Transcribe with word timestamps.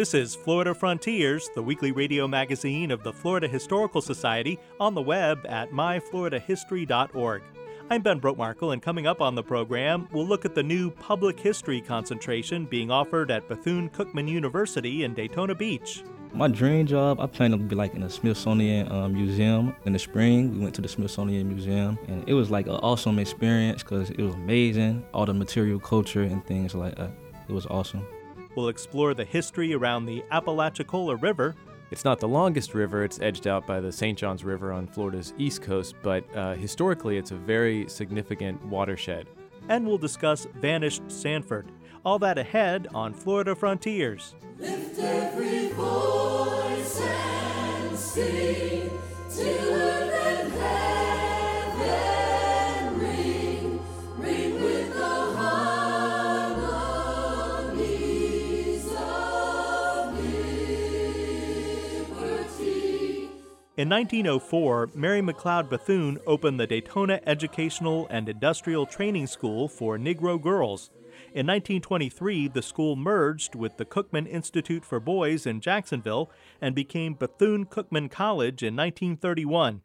This 0.00 0.14
is 0.14 0.34
Florida 0.34 0.74
Frontiers, 0.74 1.50
the 1.54 1.62
weekly 1.62 1.92
radio 1.92 2.26
magazine 2.26 2.90
of 2.90 3.02
the 3.02 3.12
Florida 3.12 3.46
Historical 3.46 4.00
Society, 4.00 4.58
on 4.80 4.94
the 4.94 5.02
web 5.02 5.44
at 5.46 5.72
myfloridahistory.org. 5.72 7.42
I'm 7.90 8.00
Ben 8.00 8.18
Brotemarkle, 8.18 8.72
and 8.72 8.80
coming 8.80 9.06
up 9.06 9.20
on 9.20 9.34
the 9.34 9.42
program, 9.42 10.08
we'll 10.10 10.26
look 10.26 10.46
at 10.46 10.54
the 10.54 10.62
new 10.62 10.90
public 10.90 11.38
history 11.38 11.82
concentration 11.82 12.64
being 12.64 12.90
offered 12.90 13.30
at 13.30 13.46
Bethune 13.46 13.90
Cookman 13.90 14.26
University 14.26 15.04
in 15.04 15.12
Daytona 15.12 15.54
Beach. 15.54 16.02
My 16.32 16.48
dream 16.48 16.86
job, 16.86 17.20
I 17.20 17.26
plan 17.26 17.50
to 17.50 17.58
be 17.58 17.76
like 17.76 17.92
in 17.92 18.00
the 18.00 18.08
Smithsonian 18.08 18.90
um, 18.90 19.12
Museum 19.12 19.76
in 19.84 19.92
the 19.92 19.98
spring. 19.98 20.50
We 20.54 20.60
went 20.60 20.74
to 20.76 20.80
the 20.80 20.88
Smithsonian 20.88 21.46
Museum, 21.46 21.98
and 22.08 22.26
it 22.26 22.32
was 22.32 22.50
like 22.50 22.68
an 22.68 22.76
awesome 22.76 23.18
experience 23.18 23.82
because 23.82 24.08
it 24.08 24.22
was 24.22 24.32
amazing, 24.32 25.04
all 25.12 25.26
the 25.26 25.34
material 25.34 25.78
culture 25.78 26.22
and 26.22 26.42
things 26.46 26.74
like 26.74 26.94
that. 26.94 27.10
It 27.50 27.52
was 27.52 27.66
awesome. 27.66 28.06
We'll 28.54 28.68
explore 28.68 29.14
the 29.14 29.24
history 29.24 29.74
around 29.74 30.06
the 30.06 30.24
Apalachicola 30.30 31.16
River. 31.16 31.54
It's 31.90 32.04
not 32.04 32.20
the 32.20 32.28
longest 32.28 32.74
river, 32.74 33.02
it's 33.04 33.20
edged 33.20 33.46
out 33.46 33.66
by 33.66 33.80
the 33.80 33.90
St. 33.90 34.16
Johns 34.16 34.44
River 34.44 34.72
on 34.72 34.86
Florida's 34.86 35.34
east 35.38 35.62
coast, 35.62 35.96
but 36.02 36.24
uh, 36.36 36.54
historically 36.54 37.16
it's 37.18 37.32
a 37.32 37.36
very 37.36 37.88
significant 37.88 38.64
watershed. 38.64 39.26
And 39.68 39.86
we'll 39.86 39.98
discuss 39.98 40.46
vanished 40.54 41.02
Sanford. 41.08 41.72
All 42.04 42.18
that 42.20 42.38
ahead 42.38 42.88
on 42.94 43.12
Florida 43.12 43.54
Frontiers. 43.54 44.34
Lift 44.58 44.98
every 45.00 45.68
voice 45.70 47.00
and 47.00 47.98
sing 47.98 48.69
In 63.80 63.88
1904, 63.88 64.90
Mary 64.94 65.22
McLeod 65.22 65.70
Bethune 65.70 66.18
opened 66.26 66.60
the 66.60 66.66
Daytona 66.66 67.18
Educational 67.24 68.06
and 68.10 68.28
Industrial 68.28 68.84
Training 68.84 69.26
School 69.26 69.68
for 69.68 69.96
Negro 69.96 70.38
girls. 70.38 70.90
In 71.32 71.46
1923, 71.46 72.48
the 72.48 72.60
school 72.60 72.94
merged 72.94 73.54
with 73.54 73.78
the 73.78 73.86
Cookman 73.86 74.28
Institute 74.28 74.84
for 74.84 75.00
Boys 75.00 75.46
in 75.46 75.62
Jacksonville 75.62 76.30
and 76.60 76.74
became 76.74 77.14
Bethune 77.14 77.64
Cookman 77.64 78.10
College 78.10 78.62
in 78.62 78.76
1931. 78.76 79.80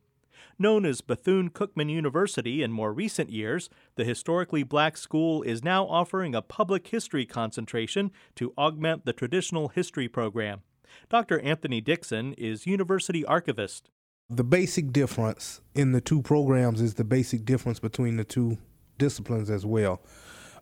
Known 0.59 0.86
as 0.86 1.00
Bethune 1.00 1.50
Cookman 1.50 1.90
University 1.90 2.62
in 2.62 2.74
more 2.74 2.92
recent 2.92 3.30
years, 3.30 3.70
the 3.96 4.04
historically 4.04 4.64
black 4.64 4.98
school 4.98 5.42
is 5.42 5.64
now 5.64 5.86
offering 5.86 6.36
a 6.36 6.42
public 6.42 6.88
history 6.88 7.26
concentration 7.26 8.12
to 8.36 8.52
augment 8.58 9.06
the 9.06 9.14
traditional 9.14 9.70
history 9.70 10.09
program. 10.09 10.64
Dr. 11.09 11.39
Anthony 11.39 11.81
Dixon 11.81 12.33
is 12.33 12.67
university 12.67 13.25
archivist. 13.25 13.89
The 14.30 14.44
basic 14.44 14.91
difference 14.91 15.61
in 15.75 15.91
the 15.91 16.02
two 16.02 16.22
programs 16.22 16.81
is 16.81 16.96
the 16.96 17.03
basic 17.03 17.46
difference 17.46 17.79
between 17.79 18.18
the 18.18 18.23
two 18.23 18.57
disciplines 18.97 19.50
as 19.50 19.66
well. 19.66 20.01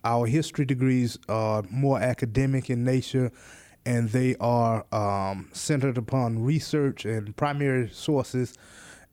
Our 0.03 0.25
history 0.25 0.66
degrees 0.66 1.17
are 1.29 1.63
more 1.69 2.00
academic 2.00 2.69
in 2.69 2.83
nature 2.83 3.31
and 3.85 4.09
they 4.09 4.35
are 4.39 4.85
um, 4.94 5.50
centered 5.53 5.97
upon 5.97 6.44
research 6.44 7.06
and 7.06 7.35
primary 7.35 7.89
sources 7.89 8.53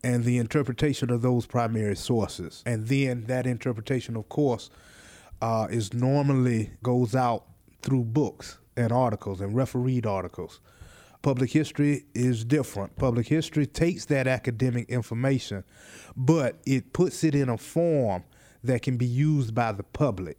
and 0.03 0.25
the 0.25 0.39
interpretation 0.39 1.11
of 1.11 1.23
those 1.23 1.47
primary 1.47 1.97
sources. 1.97 2.63
And 2.67 2.89
then 2.89 3.25
that 3.27 3.47
interpretation, 3.47 4.17
of 4.17 4.29
course, 4.29 4.71
uh, 5.43 5.67
is 5.71 5.93
normally 5.93 6.71
goes 6.83 7.15
out 7.15 7.45
through 7.83 8.05
books 8.05 8.59
and 8.77 8.93
articles 8.93 9.41
and 9.41 9.55
refereed 9.55 10.07
articles. 10.07 10.61
Public 11.23 11.51
history 11.51 12.05
is 12.15 12.45
different. 12.45 12.97
Public 12.97 13.27
history 13.27 13.67
takes 13.67 14.07
that 14.07 14.27
academic 14.27 14.89
information, 14.89 15.65
but 16.17 16.61
it 16.65 16.93
puts 16.93 17.25
it 17.25 17.35
in 17.35 17.49
a 17.49 17.59
form 17.59 18.25
that 18.65 18.83
can 18.83 18.97
be 18.97 19.07
used 19.07 19.55
by 19.55 19.73
the 19.73 19.83
public. 19.83 20.39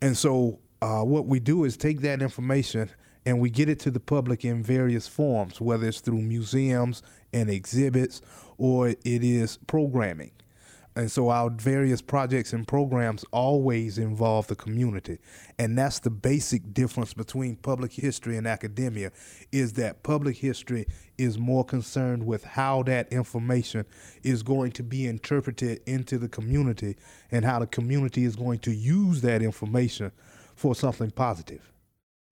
And 0.00 0.16
so, 0.16 0.60
uh, 0.80 1.02
what 1.02 1.26
we 1.26 1.40
do 1.40 1.64
is 1.64 1.76
take 1.76 2.00
that 2.00 2.22
information 2.22 2.90
and 3.26 3.40
we 3.40 3.50
get 3.50 3.68
it 3.68 3.80
to 3.80 3.90
the 3.90 4.00
public 4.00 4.44
in 4.44 4.62
various 4.62 5.08
forms, 5.08 5.60
whether 5.60 5.86
it's 5.86 6.00
through 6.00 6.22
museums 6.22 7.02
and 7.32 7.50
exhibits 7.50 8.22
or 8.56 8.88
it 8.88 8.98
is 9.04 9.58
programming. 9.66 10.30
And 10.96 11.12
so 11.12 11.28
our 11.28 11.50
various 11.50 12.00
projects 12.00 12.54
and 12.54 12.66
programs 12.66 13.22
always 13.30 13.98
involve 13.98 14.46
the 14.46 14.56
community. 14.56 15.18
And 15.58 15.76
that's 15.76 15.98
the 15.98 16.08
basic 16.08 16.72
difference 16.72 17.12
between 17.12 17.56
public 17.56 17.92
history 17.92 18.38
and 18.38 18.46
academia 18.46 19.12
is 19.52 19.74
that 19.74 20.02
public 20.02 20.38
history 20.38 20.86
is 21.18 21.38
more 21.38 21.64
concerned 21.64 22.24
with 22.26 22.44
how 22.44 22.82
that 22.84 23.12
information 23.12 23.84
is 24.22 24.42
going 24.42 24.72
to 24.72 24.82
be 24.82 25.06
interpreted 25.06 25.82
into 25.86 26.16
the 26.16 26.28
community 26.28 26.96
and 27.30 27.44
how 27.44 27.58
the 27.58 27.66
community 27.66 28.24
is 28.24 28.34
going 28.34 28.60
to 28.60 28.72
use 28.72 29.20
that 29.20 29.42
information 29.42 30.12
for 30.54 30.74
something 30.74 31.10
positive. 31.10 31.70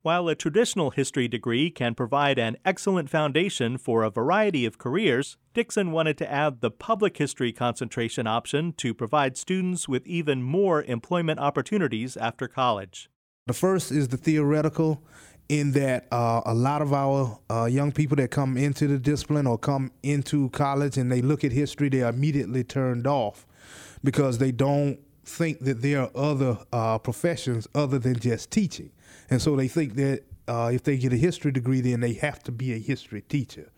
While 0.00 0.28
a 0.28 0.34
traditional 0.34 0.90
history 0.90 1.28
degree 1.28 1.70
can 1.70 1.94
provide 1.94 2.38
an 2.38 2.56
excellent 2.64 3.10
foundation 3.10 3.76
for 3.76 4.02
a 4.02 4.10
variety 4.10 4.64
of 4.64 4.78
careers, 4.78 5.36
Dixon 5.54 5.92
wanted 5.92 6.18
to 6.18 6.30
add 6.30 6.60
the 6.60 6.70
public 6.70 7.16
history 7.16 7.52
concentration 7.52 8.26
option 8.26 8.72
to 8.72 8.92
provide 8.92 9.36
students 9.36 9.88
with 9.88 10.04
even 10.04 10.42
more 10.42 10.82
employment 10.82 11.38
opportunities 11.38 12.16
after 12.16 12.48
college. 12.48 13.08
The 13.46 13.52
first 13.52 13.92
is 13.92 14.08
the 14.08 14.16
theoretical, 14.16 15.00
in 15.48 15.70
that 15.72 16.08
uh, 16.10 16.40
a 16.44 16.54
lot 16.54 16.82
of 16.82 16.92
our 16.92 17.38
uh, 17.48 17.66
young 17.66 17.92
people 17.92 18.16
that 18.16 18.32
come 18.32 18.56
into 18.56 18.88
the 18.88 18.98
discipline 18.98 19.46
or 19.46 19.56
come 19.56 19.92
into 20.02 20.50
college 20.50 20.96
and 20.96 21.12
they 21.12 21.22
look 21.22 21.44
at 21.44 21.52
history, 21.52 21.88
they 21.88 22.02
are 22.02 22.10
immediately 22.10 22.64
turned 22.64 23.06
off 23.06 23.46
because 24.02 24.38
they 24.38 24.50
don't 24.50 24.98
think 25.24 25.60
that 25.60 25.82
there 25.82 26.00
are 26.00 26.10
other 26.16 26.58
uh, 26.72 26.98
professions 26.98 27.68
other 27.76 28.00
than 28.00 28.18
just 28.18 28.50
teaching. 28.50 28.90
And 29.30 29.40
so 29.40 29.54
they 29.54 29.68
think 29.68 29.94
that 29.94 30.24
uh, 30.48 30.70
if 30.72 30.82
they 30.82 30.96
get 30.96 31.12
a 31.12 31.16
history 31.16 31.52
degree, 31.52 31.80
then 31.80 32.00
they 32.00 32.14
have 32.14 32.42
to 32.42 32.52
be 32.52 32.72
a 32.72 32.78
history 32.78 33.22
teacher. 33.22 33.70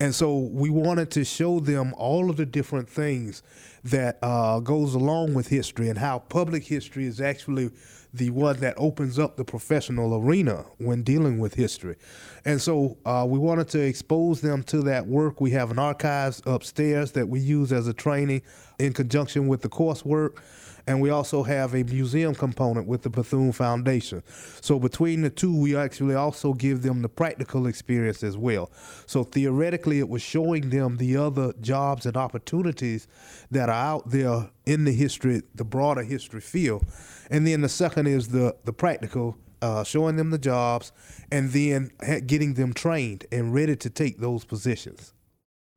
And 0.00 0.14
so 0.14 0.38
we 0.38 0.70
wanted 0.70 1.10
to 1.12 1.24
show 1.24 1.60
them 1.60 1.92
all 1.98 2.30
of 2.30 2.36
the 2.36 2.46
different 2.46 2.88
things 2.88 3.42
that 3.84 4.18
uh, 4.22 4.60
goes 4.60 4.94
along 4.94 5.34
with 5.34 5.48
history 5.48 5.90
and 5.90 5.98
how 5.98 6.20
public 6.20 6.64
history 6.64 7.04
is 7.04 7.20
actually 7.20 7.70
the 8.12 8.30
one 8.30 8.58
that 8.60 8.74
opens 8.76 9.18
up 9.18 9.36
the 9.36 9.44
professional 9.44 10.16
arena 10.16 10.64
when 10.78 11.02
dealing 11.02 11.38
with 11.38 11.54
history. 11.54 11.96
And 12.44 12.60
so 12.60 12.96
uh, 13.04 13.26
we 13.28 13.38
wanted 13.38 13.68
to 13.68 13.80
expose 13.80 14.40
them 14.40 14.62
to 14.64 14.80
that 14.82 15.06
work. 15.06 15.40
We 15.40 15.50
have 15.52 15.70
an 15.70 15.78
archives 15.78 16.42
upstairs 16.46 17.12
that 17.12 17.28
we 17.28 17.38
use 17.38 17.70
as 17.70 17.86
a 17.86 17.94
training 17.94 18.42
in 18.78 18.94
conjunction 18.94 19.48
with 19.48 19.60
the 19.60 19.68
coursework 19.68 20.38
and 20.86 21.00
we 21.00 21.10
also 21.10 21.42
have 21.42 21.74
a 21.74 21.82
museum 21.84 22.34
component 22.34 22.86
with 22.86 23.02
the 23.02 23.10
Bethune 23.10 23.52
Foundation. 23.52 24.22
So 24.60 24.78
between 24.78 25.22
the 25.22 25.30
two, 25.30 25.54
we 25.54 25.76
actually 25.76 26.14
also 26.14 26.54
give 26.54 26.82
them 26.82 27.02
the 27.02 27.08
practical 27.08 27.66
experience 27.66 28.22
as 28.22 28.36
well. 28.36 28.70
So 29.06 29.24
theoretically, 29.24 29.98
it 29.98 30.08
was 30.08 30.22
showing 30.22 30.70
them 30.70 30.96
the 30.96 31.16
other 31.16 31.52
jobs 31.60 32.06
and 32.06 32.16
opportunities 32.16 33.06
that 33.50 33.68
are 33.68 33.72
out 33.72 34.10
there 34.10 34.50
in 34.66 34.84
the 34.84 34.92
history, 34.92 35.42
the 35.54 35.64
broader 35.64 36.02
history 36.02 36.40
field. 36.40 36.84
And 37.30 37.46
then 37.46 37.60
the 37.60 37.68
second 37.68 38.06
is 38.06 38.28
the 38.28 38.56
the 38.64 38.72
practical. 38.72 39.36
Uh, 39.62 39.84
showing 39.84 40.16
them 40.16 40.30
the 40.30 40.38
jobs 40.38 40.90
and 41.30 41.50
then 41.50 41.90
getting 42.26 42.54
them 42.54 42.72
trained 42.72 43.26
and 43.30 43.52
ready 43.52 43.76
to 43.76 43.90
take 43.90 44.16
those 44.16 44.42
positions. 44.42 45.12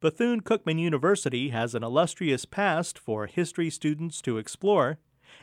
Bethune 0.03 0.41
Cookman 0.41 0.81
University 0.81 1.51
has 1.51 1.73
an 1.73 1.81
illustrious 1.81 2.43
past 2.43 2.99
for 2.99 3.25
history 3.25 3.69
students 3.69 4.21
to 4.23 4.37
explore. 4.37 4.97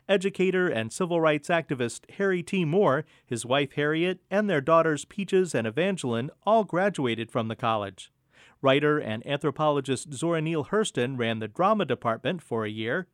Educator 0.06 0.68
and 0.68 0.92
civil 0.92 1.18
rights 1.18 1.48
activist 1.48 2.00
Harry 2.18 2.42
T. 2.42 2.66
Moore, 2.66 3.06
his 3.24 3.46
wife 3.46 3.72
Harriet, 3.72 4.20
and 4.30 4.50
their 4.50 4.60
daughters 4.60 5.06
Peaches 5.06 5.54
and 5.54 5.66
Evangeline 5.66 6.28
all 6.44 6.64
graduated 6.64 7.30
from 7.30 7.48
the 7.48 7.56
college. 7.56 8.12
Writer 8.60 8.98
and 8.98 9.26
anthropologist 9.26 10.12
Zora 10.12 10.42
Neale 10.42 10.66
Hurston 10.66 11.18
ran 11.18 11.38
the 11.38 11.48
drama 11.48 11.86
department 11.86 12.42
for 12.42 12.66
a 12.66 12.70
year. 12.70 13.08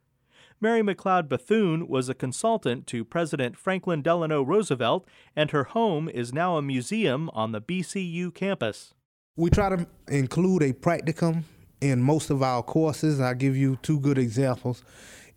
Mary 0.61 0.83
McLeod 0.83 1.29
Bethune 1.29 1.87
was 1.87 2.09
a 2.09 2.15
consultant 2.15 2.89
to 2.89 3.05
President 3.05 3.57
Franklin 3.57 4.03
Delano 4.03 4.43
Roosevelt, 4.43 5.07
and 5.37 5.53
her 5.53 5.63
home 5.63 6.09
is 6.09 6.35
now 6.35 6.57
a 6.57 6.63
museum 6.63 7.31
on 7.33 7.53
the 7.53 7.63
BCU 7.63 8.35
campus. 8.35 8.95
We 9.39 9.51
try 9.51 9.69
to 9.69 9.87
include 10.09 10.63
a 10.63 10.73
practicum 10.73 11.43
in 11.83 12.01
most 12.01 12.31
of 12.31 12.43
our 12.43 12.63
courses. 12.63 13.21
I'll 13.21 13.35
give 13.35 13.55
you 13.55 13.79
two 13.83 14.01
good 14.01 14.17
examples. 14.17 14.83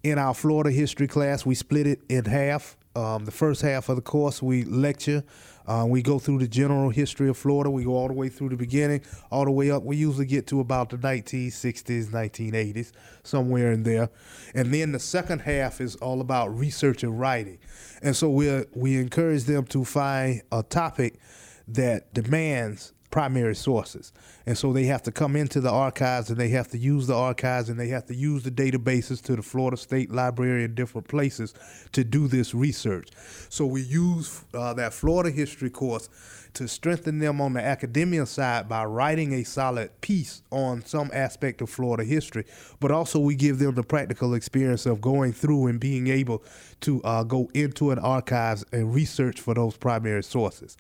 In 0.04 0.18
our 0.18 0.34
Florida 0.34 0.72
history 0.72 1.06
class, 1.06 1.46
we 1.46 1.54
split 1.54 1.86
it 1.86 2.02
in 2.08 2.24
half. 2.24 2.78
Um, 2.96 3.26
the 3.26 3.32
first 3.32 3.62
half 3.62 3.90
of 3.90 3.98
the 3.98 4.02
course, 4.02 4.42
we 4.42 4.64
lecture. 4.64 5.26
Uh, 5.68 5.86
we 5.86 6.02
go 6.02 6.18
through 6.18 6.40
the 6.40 6.48
general 6.48 6.90
history 6.90 7.28
of 7.28 7.36
Florida. 7.36 7.70
We 7.70 7.84
go 7.84 7.94
all 7.94 8.08
the 8.08 8.14
way 8.14 8.30
through 8.30 8.50
the 8.50 8.56
beginning, 8.56 9.02
all 9.32 9.44
the 9.44 9.52
way 9.52 9.70
up. 9.70 9.84
We 9.84 9.98
usually 9.98 10.26
get 10.26 10.48
to 10.48 10.62
about 10.62 10.92
the 10.92 10.98
1960s, 10.98 12.06
1980s, 12.06 12.94
somewhere 13.24 13.74
in 13.74 13.84
there. 13.84 14.10
And 14.56 14.74
then 14.74 14.94
the 14.94 15.00
second 15.00 15.40
half 15.40 15.82
is 15.82 15.98
all 15.98 16.22
about 16.22 16.58
research 16.58 17.04
and 17.04 17.20
writing. 17.20 17.60
And 18.02 18.16
so 18.16 18.30
we 18.30 18.64
we 18.74 18.96
encourage 18.98 19.44
them 19.44 19.66
to 19.66 19.84
find 19.84 20.42
a 20.54 20.64
topic 20.64 21.20
that 21.68 22.14
demands 22.14 22.94
primary 23.12 23.56
sources. 23.56 24.12
And 24.46 24.58
so 24.58 24.72
they 24.72 24.86
have 24.86 25.04
to 25.04 25.12
come 25.12 25.36
into 25.36 25.62
the 25.62 25.72
archives 25.72 26.30
and 26.30 26.40
they 26.40 26.50
have 26.50 26.68
to 26.70 26.78
use 26.78 27.08
the 27.08 27.16
archives 27.16 27.70
and 27.70 27.80
they 27.80 27.88
have 27.90 28.06
to 28.08 28.16
use 28.16 28.44
the 28.44 28.52
databases 28.52 29.22
to 29.24 29.36
the 29.36 29.42
Florida 29.42 29.78
State 29.78 30.12
Library 30.12 30.64
and 30.64 30.76
different 30.76 31.08
places 31.08 31.54
to 31.92 32.04
do 32.04 32.28
this 32.28 32.54
research. 32.54 33.10
So 33.50 33.66
we 33.66 33.82
use 33.82 34.44
uh, 34.54 34.74
that 34.76 34.94
Florida 34.94 35.32
history 35.32 35.70
course 35.70 36.10
to 36.54 36.68
strengthen 36.68 37.20
them 37.20 37.40
on 37.42 37.54
the 37.54 37.62
academia 37.62 38.26
side 38.26 38.68
by 38.68 38.84
writing 38.84 39.34
a 39.34 39.44
solid 39.44 39.90
piece 40.02 40.42
on 40.52 40.84
some 40.84 41.10
aspect 41.14 41.62
of 41.62 41.70
Florida 41.70 42.04
history, 42.04 42.46
but 42.80 42.92
also 42.92 43.20
we 43.20 43.36
give 43.36 43.60
them 43.60 43.76
the 43.76 43.84
practical 43.84 44.34
experience 44.34 44.86
of 44.86 45.00
going 45.00 45.32
through 45.32 45.68
and 45.68 45.80
being 45.80 46.08
able 46.08 46.44
to 46.82 47.02
uh, 47.04 47.24
go 47.24 47.50
into 47.54 47.92
an 47.92 48.00
archives 48.00 48.66
and 48.72 48.94
research 48.94 49.40
for 49.40 49.54
those 49.54 49.78
primary 49.78 50.24
sources. 50.24 50.76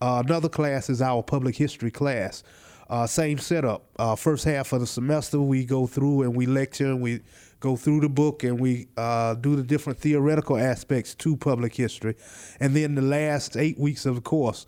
Uh, 0.00 0.22
another 0.24 0.48
class 0.48 0.88
is 0.88 1.02
our 1.02 1.22
public 1.22 1.56
history 1.56 1.90
class. 1.90 2.42
Uh, 2.88 3.06
same 3.06 3.38
setup. 3.38 3.84
Uh, 3.98 4.16
first 4.16 4.44
half 4.44 4.72
of 4.72 4.80
the 4.80 4.86
semester, 4.86 5.40
we 5.40 5.64
go 5.64 5.86
through 5.86 6.22
and 6.22 6.34
we 6.34 6.46
lecture 6.46 6.86
and 6.86 7.00
we 7.00 7.20
go 7.60 7.76
through 7.76 8.00
the 8.00 8.08
book 8.08 8.42
and 8.42 8.58
we 8.58 8.88
uh, 8.96 9.34
do 9.34 9.54
the 9.54 9.62
different 9.62 9.98
theoretical 9.98 10.56
aspects 10.56 11.14
to 11.14 11.36
public 11.36 11.74
history. 11.74 12.16
And 12.58 12.74
then 12.74 12.94
the 12.94 13.02
last 13.02 13.56
eight 13.56 13.78
weeks 13.78 14.06
of 14.06 14.16
the 14.16 14.20
course, 14.20 14.66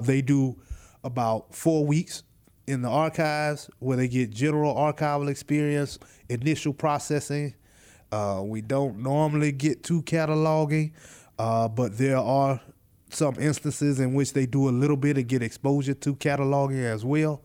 they 0.00 0.20
do 0.20 0.60
about 1.04 1.54
four 1.54 1.86
weeks 1.86 2.24
in 2.66 2.82
the 2.82 2.88
archives 2.88 3.70
where 3.78 3.96
they 3.96 4.08
get 4.08 4.30
general 4.30 4.74
archival 4.74 5.28
experience, 5.28 5.98
initial 6.28 6.74
processing. 6.74 7.54
Uh, 8.10 8.42
we 8.44 8.60
don't 8.60 8.98
normally 8.98 9.52
get 9.52 9.82
to 9.84 10.02
cataloging, 10.02 10.92
uh, 11.38 11.68
but 11.68 11.96
there 11.96 12.18
are 12.18 12.60
some 13.14 13.36
instances 13.38 14.00
in 14.00 14.14
which 14.14 14.32
they 14.32 14.46
do 14.46 14.68
a 14.68 14.70
little 14.70 14.96
bit 14.96 15.16
and 15.16 15.28
get 15.28 15.42
exposure 15.42 15.94
to 15.94 16.14
cataloging 16.16 16.84
as 16.84 17.04
well. 17.04 17.42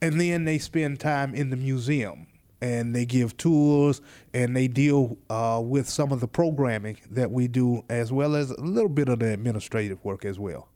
And 0.00 0.20
then 0.20 0.44
they 0.44 0.58
spend 0.58 1.00
time 1.00 1.34
in 1.34 1.50
the 1.50 1.56
museum 1.56 2.26
and 2.60 2.94
they 2.94 3.04
give 3.04 3.36
tours 3.36 4.00
and 4.32 4.56
they 4.56 4.68
deal 4.68 5.18
uh, 5.30 5.60
with 5.64 5.88
some 5.88 6.12
of 6.12 6.20
the 6.20 6.28
programming 6.28 6.98
that 7.10 7.30
we 7.30 7.48
do 7.48 7.84
as 7.88 8.12
well 8.12 8.34
as 8.34 8.50
a 8.50 8.60
little 8.60 8.88
bit 8.88 9.08
of 9.08 9.18
the 9.20 9.32
administrative 9.32 10.04
work 10.04 10.24
as 10.24 10.38
well. 10.38 10.68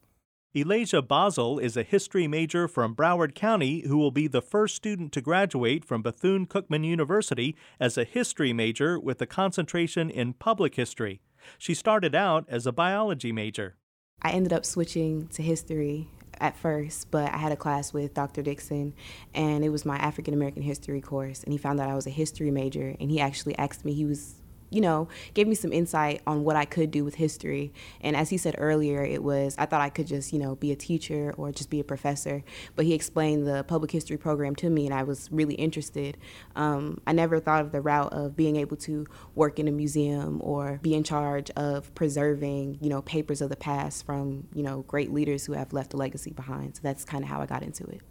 Elijah 0.55 1.01
Basel 1.01 1.61
is 1.61 1.77
a 1.77 1.85
history 1.85 2.27
major 2.27 2.67
from 2.67 2.97
Broward 2.97 3.37
County 3.37 3.87
who 3.87 3.97
will 3.97 4.11
be 4.11 4.27
the 4.27 4.43
first 4.43 4.75
student 4.75 5.13
to 5.13 5.21
graduate 5.21 5.85
from 5.85 6.03
Bethune 6.03 6.45
Cookman 6.45 6.85
University 6.85 7.55
as 7.79 7.97
a 7.97 8.03
history 8.03 8.53
major 8.53 8.99
with 8.99 9.23
a 9.23 9.27
concentration 9.27 10.11
in 10.11 10.33
public 10.33 10.75
history. 10.75 11.21
She 11.57 11.73
started 11.73 12.17
out 12.17 12.47
as 12.49 12.67
a 12.67 12.73
biology 12.73 13.31
major. 13.31 13.77
I 14.23 14.33
ended 14.33 14.53
up 14.53 14.67
switching 14.67 15.29
to 15.29 15.43
history 15.43 16.09
at 16.41 16.57
first, 16.57 17.11
but 17.11 17.33
I 17.33 17.39
had 17.39 17.53
a 17.53 17.57
class 17.57 17.93
with 17.93 18.15
Dr. 18.15 18.43
Dixon, 18.43 18.95
and 19.35 19.65
it 19.65 19.69
was 19.69 19.85
my 19.85 19.97
African 19.97 20.35
American 20.35 20.63
history 20.63 21.01
course. 21.01 21.43
And 21.43 21.53
he 21.53 21.59
found 21.59 21.81
out 21.81 21.89
I 21.89 21.95
was 21.95 22.07
a 22.07 22.11
history 22.11 22.51
major, 22.51 22.97
and 22.99 23.11
he 23.11 23.21
actually 23.21 23.57
asked 23.59 23.85
me, 23.85 23.93
he 23.93 24.05
was 24.05 24.40
you 24.71 24.81
know, 24.81 25.09
gave 25.35 25.47
me 25.47 25.55
some 25.55 25.73
insight 25.73 26.23
on 26.27 26.45
what 26.45 26.57
I 26.57 26.65
could 26.65 26.91
do 26.91 27.05
with 27.05 27.17
history. 27.17 27.73
And 28.01 28.17
as 28.17 28.31
he 28.31 28.37
said 28.37 28.55
earlier, 28.59 29.03
it 29.05 29.23
was, 29.23 29.55
I 29.59 29.67
thought 29.67 29.81
I 29.81 29.91
could 29.91 30.07
just, 30.07 30.33
you 30.33 30.39
know, 30.39 30.55
be 30.55 30.73
a 30.73 30.77
teacher 30.77 31.35
or 31.37 31.53
just 31.53 31.71
be 31.71 31.81
a 31.81 31.85
professor. 31.85 32.43
But 32.77 32.85
he 32.85 32.95
explained 32.95 33.47
the 33.47 33.65
public 33.65 33.91
history 33.91 34.17
program 34.17 34.55
to 34.57 34.71
me, 34.71 34.87
and 34.87 34.95
I 34.95 35.03
was 35.03 35.29
really 35.31 35.55
interested. 35.55 36.17
Um, 36.57 37.01
I 37.07 37.13
never 37.13 37.41
thought 37.41 37.63
of 37.63 37.73
the 37.73 37.81
route 37.81 38.13
of 38.13 38.37
being 38.37 38.57
able 38.57 38.77
to 38.79 39.07
work 39.35 39.59
in 39.59 39.69
a 39.69 39.73
museum 39.73 40.41
or 40.43 40.79
be 40.83 40.95
in 40.95 41.05
charge 41.05 41.51
of 41.51 41.95
preserving, 41.95 42.79
you 42.81 42.89
know, 42.89 43.03
papers 43.03 43.41
of 43.41 43.51
the 43.51 43.57
past 43.57 44.07
from, 44.07 44.47
you 44.55 44.63
know, 44.63 44.83
great 44.83 45.13
leaders 45.13 45.45
who 45.45 45.53
have 45.53 45.73
left 45.73 45.95
a 45.95 45.97
legacy 45.97 46.31
behind. 46.31 46.77
So 46.77 46.81
that's 46.83 47.05
kind 47.05 47.25
of 47.25 47.31
how 47.31 47.41
I 47.41 47.47
got 47.47 47.63
into 47.63 47.85
it. 47.85 48.03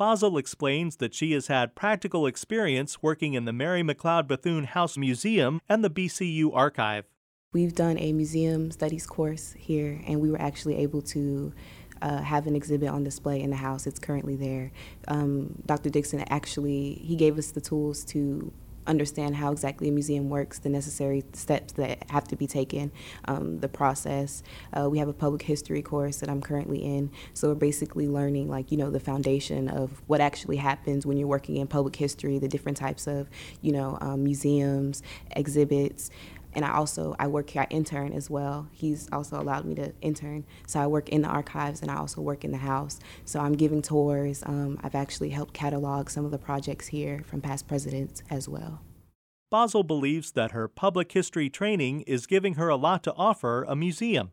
Basel 0.00 0.38
explains 0.38 0.96
that 0.96 1.12
she 1.12 1.32
has 1.32 1.48
had 1.48 1.74
practical 1.74 2.24
experience 2.24 3.02
working 3.02 3.34
in 3.34 3.44
the 3.44 3.52
Mary 3.52 3.82
McLeod 3.82 4.26
Bethune 4.26 4.64
House 4.64 4.96
Museum 4.96 5.60
and 5.68 5.84
the 5.84 5.90
BCU 5.90 6.50
Archive. 6.54 7.04
We've 7.52 7.74
done 7.74 7.98
a 7.98 8.14
museum 8.14 8.70
studies 8.70 9.06
course 9.06 9.54
here, 9.58 10.00
and 10.06 10.22
we 10.22 10.30
were 10.30 10.40
actually 10.40 10.76
able 10.76 11.02
to 11.02 11.52
uh, 12.00 12.22
have 12.22 12.46
an 12.46 12.56
exhibit 12.56 12.88
on 12.88 13.04
display 13.04 13.42
in 13.42 13.50
the 13.50 13.56
house. 13.56 13.86
It's 13.86 13.98
currently 13.98 14.36
there. 14.36 14.72
Um, 15.06 15.56
Dr. 15.66 15.90
Dixon 15.90 16.24
actually 16.30 16.94
he 16.94 17.14
gave 17.14 17.36
us 17.36 17.50
the 17.50 17.60
tools 17.60 18.02
to 18.06 18.50
understand 18.90 19.36
how 19.36 19.52
exactly 19.52 19.88
a 19.88 19.92
museum 19.92 20.28
works, 20.28 20.58
the 20.58 20.68
necessary 20.68 21.24
steps 21.32 21.72
that 21.74 22.04
have 22.10 22.26
to 22.28 22.36
be 22.36 22.46
taken, 22.46 22.92
um, 23.26 23.60
the 23.60 23.68
process. 23.68 24.42
Uh, 24.72 24.90
we 24.90 24.98
have 24.98 25.08
a 25.08 25.12
public 25.12 25.42
history 25.42 25.80
course 25.80 26.18
that 26.18 26.28
I'm 26.28 26.42
currently 26.42 26.84
in, 26.84 27.10
so 27.32 27.48
we're 27.48 27.54
basically 27.54 28.08
learning, 28.08 28.50
like, 28.50 28.70
you 28.70 28.76
know, 28.76 28.90
the 28.90 29.00
foundation 29.00 29.68
of 29.68 30.02
what 30.08 30.20
actually 30.20 30.56
happens 30.56 31.06
when 31.06 31.16
you're 31.16 31.28
working 31.28 31.56
in 31.56 31.66
public 31.66 31.96
history, 31.96 32.38
the 32.38 32.48
different 32.48 32.76
types 32.76 33.06
of, 33.06 33.28
you 33.62 33.72
know, 33.72 33.96
um, 34.00 34.24
museums, 34.24 35.02
exhibits 35.36 36.10
and 36.54 36.64
I 36.64 36.72
also 36.72 37.14
I 37.18 37.26
work 37.26 37.50
here. 37.50 37.62
I 37.62 37.66
intern 37.70 38.12
as 38.12 38.30
well. 38.30 38.68
He's 38.72 39.08
also 39.12 39.40
allowed 39.40 39.64
me 39.64 39.74
to 39.76 39.92
intern, 40.00 40.44
so 40.66 40.80
I 40.80 40.86
work 40.86 41.08
in 41.08 41.22
the 41.22 41.28
archives 41.28 41.82
and 41.82 41.90
I 41.90 41.96
also 41.96 42.20
work 42.20 42.44
in 42.44 42.52
the 42.52 42.58
house. 42.58 42.98
So 43.24 43.40
I'm 43.40 43.54
giving 43.54 43.82
tours. 43.82 44.42
Um, 44.46 44.78
I've 44.82 44.94
actually 44.94 45.30
helped 45.30 45.54
catalog 45.54 46.10
some 46.10 46.24
of 46.24 46.30
the 46.30 46.38
projects 46.38 46.88
here 46.88 47.22
from 47.26 47.40
past 47.40 47.68
presidents 47.68 48.22
as 48.30 48.48
well. 48.48 48.80
Basel 49.50 49.82
believes 49.82 50.32
that 50.32 50.52
her 50.52 50.68
public 50.68 51.10
history 51.10 51.50
training 51.50 52.02
is 52.02 52.26
giving 52.26 52.54
her 52.54 52.68
a 52.68 52.76
lot 52.76 53.02
to 53.02 53.14
offer 53.14 53.64
a 53.64 53.74
museum. 53.74 54.30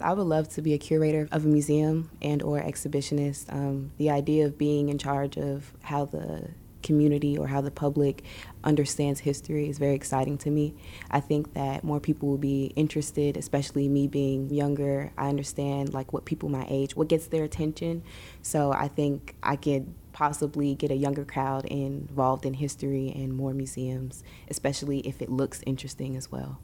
I 0.00 0.12
would 0.12 0.26
love 0.26 0.48
to 0.50 0.62
be 0.62 0.72
a 0.72 0.78
curator 0.78 1.28
of 1.30 1.44
a 1.44 1.48
museum 1.48 2.10
and 2.20 2.42
or 2.42 2.60
exhibitionist. 2.60 3.52
Um, 3.52 3.92
the 3.98 4.10
idea 4.10 4.46
of 4.46 4.58
being 4.58 4.88
in 4.88 4.98
charge 4.98 5.36
of 5.36 5.72
how 5.82 6.06
the 6.06 6.48
community 6.84 7.36
or 7.36 7.48
how 7.48 7.60
the 7.60 7.72
public 7.72 8.22
understands 8.62 9.18
history 9.20 9.68
is 9.68 9.78
very 9.78 9.94
exciting 9.94 10.38
to 10.38 10.50
me. 10.50 10.74
I 11.10 11.18
think 11.18 11.54
that 11.54 11.82
more 11.82 11.98
people 11.98 12.28
will 12.28 12.38
be 12.38 12.72
interested, 12.76 13.36
especially 13.36 13.88
me 13.88 14.06
being 14.06 14.48
younger. 14.50 15.12
I 15.18 15.28
understand 15.28 15.92
like 15.92 16.12
what 16.12 16.24
people 16.24 16.48
my 16.48 16.64
age, 16.68 16.94
what 16.94 17.08
gets 17.08 17.26
their 17.26 17.42
attention. 17.42 18.04
So 18.42 18.72
I 18.72 18.86
think 18.86 19.34
I 19.42 19.56
could 19.56 19.92
possibly 20.12 20.76
get 20.76 20.92
a 20.92 20.94
younger 20.94 21.24
crowd 21.24 21.64
involved 21.64 22.46
in 22.46 22.54
history 22.54 23.12
and 23.14 23.34
more 23.34 23.52
museums, 23.52 24.22
especially 24.48 25.00
if 25.00 25.20
it 25.20 25.28
looks 25.28 25.60
interesting 25.66 26.16
as 26.16 26.30
well. 26.30 26.60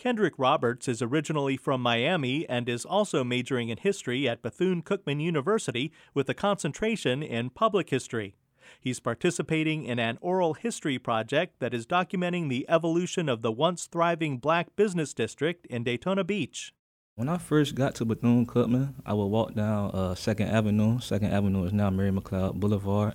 Kendrick 0.00 0.32
Roberts 0.38 0.88
is 0.88 1.02
originally 1.02 1.58
from 1.58 1.82
Miami 1.82 2.48
and 2.48 2.70
is 2.70 2.86
also 2.86 3.22
majoring 3.22 3.68
in 3.68 3.76
history 3.76 4.26
at 4.26 4.40
Bethune 4.40 4.80
Cookman 4.80 5.20
University 5.20 5.92
with 6.14 6.26
a 6.30 6.34
concentration 6.34 7.22
in 7.22 7.50
public 7.50 7.90
history. 7.90 8.34
He's 8.78 9.00
participating 9.00 9.84
in 9.84 9.98
an 9.98 10.18
oral 10.20 10.54
history 10.54 10.98
project 10.98 11.60
that 11.60 11.74
is 11.74 11.86
documenting 11.86 12.48
the 12.48 12.66
evolution 12.68 13.28
of 13.28 13.42
the 13.42 13.50
once 13.50 13.86
thriving 13.86 14.38
black 14.38 14.76
business 14.76 15.14
district 15.14 15.66
in 15.66 15.84
Daytona 15.84 16.24
Beach. 16.24 16.72
When 17.16 17.28
I 17.28 17.38
first 17.38 17.74
got 17.74 17.94
to 17.96 18.04
Bethune 18.04 18.46
Cookman, 18.46 18.94
I 19.04 19.12
would 19.12 19.26
walk 19.26 19.54
down 19.54 19.90
uh, 19.90 20.14
Second 20.14 20.48
Avenue. 20.48 21.00
Second 21.00 21.32
Avenue 21.32 21.64
is 21.64 21.72
now 21.72 21.90
Mary 21.90 22.10
McLeod 22.10 22.54
Boulevard, 22.54 23.14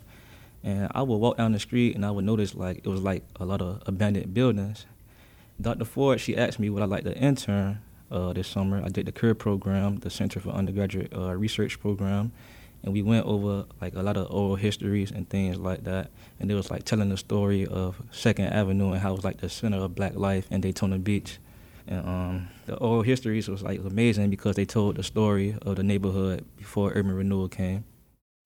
and 0.63 0.91
I 0.93 1.01
would 1.01 1.17
walk 1.17 1.37
down 1.37 1.53
the 1.53 1.59
street 1.59 1.95
and 1.95 2.05
I 2.05 2.11
would 2.11 2.25
notice 2.25 2.53
like 2.53 2.79
it 2.79 2.87
was 2.87 3.01
like 3.01 3.23
a 3.37 3.45
lot 3.45 3.61
of 3.61 3.81
abandoned 3.85 4.33
buildings. 4.33 4.85
Dr. 5.59 5.85
Ford, 5.85 6.19
she 6.19 6.35
asked 6.35 6.59
me 6.59 6.69
would 6.69 6.83
I 6.83 6.85
like 6.85 7.03
to 7.05 7.17
intern 7.17 7.79
uh, 8.11 8.33
this 8.33 8.47
summer. 8.47 8.81
I 8.83 8.89
did 8.89 9.05
the 9.05 9.11
career 9.11 9.35
program, 9.35 9.97
the 9.97 10.09
Center 10.09 10.39
for 10.39 10.49
Undergraduate 10.49 11.13
uh, 11.15 11.33
Research 11.35 11.79
program, 11.79 12.31
and 12.85 12.93
we 12.93 13.01
went 13.01 13.25
over 13.25 13.65
like 13.81 13.95
a 13.95 14.03
lot 14.03 14.15
of 14.15 14.31
oral 14.31 14.55
histories 14.55 15.09
and 15.09 15.27
things 15.27 15.57
like 15.57 15.83
that. 15.85 16.11
And 16.39 16.51
it 16.51 16.53
was 16.53 16.69
like 16.69 16.83
telling 16.83 17.09
the 17.09 17.17
story 17.17 17.65
of 17.65 17.99
Second 18.11 18.45
Avenue 18.53 18.91
and 18.91 19.01
how 19.01 19.09
it 19.09 19.15
was 19.15 19.25
like 19.25 19.41
the 19.41 19.49
center 19.49 19.77
of 19.77 19.95
Black 19.95 20.15
life 20.15 20.47
in 20.51 20.61
Daytona 20.61 20.99
Beach. 20.99 21.39
And 21.87 22.07
um, 22.07 22.47
the 22.67 22.75
oral 22.77 23.01
histories 23.01 23.49
was 23.49 23.63
like 23.63 23.79
amazing 23.79 24.29
because 24.29 24.55
they 24.55 24.65
told 24.65 24.97
the 24.97 25.03
story 25.03 25.57
of 25.63 25.77
the 25.77 25.83
neighborhood 25.83 26.45
before 26.57 26.91
urban 26.93 27.13
renewal 27.13 27.49
came. 27.49 27.85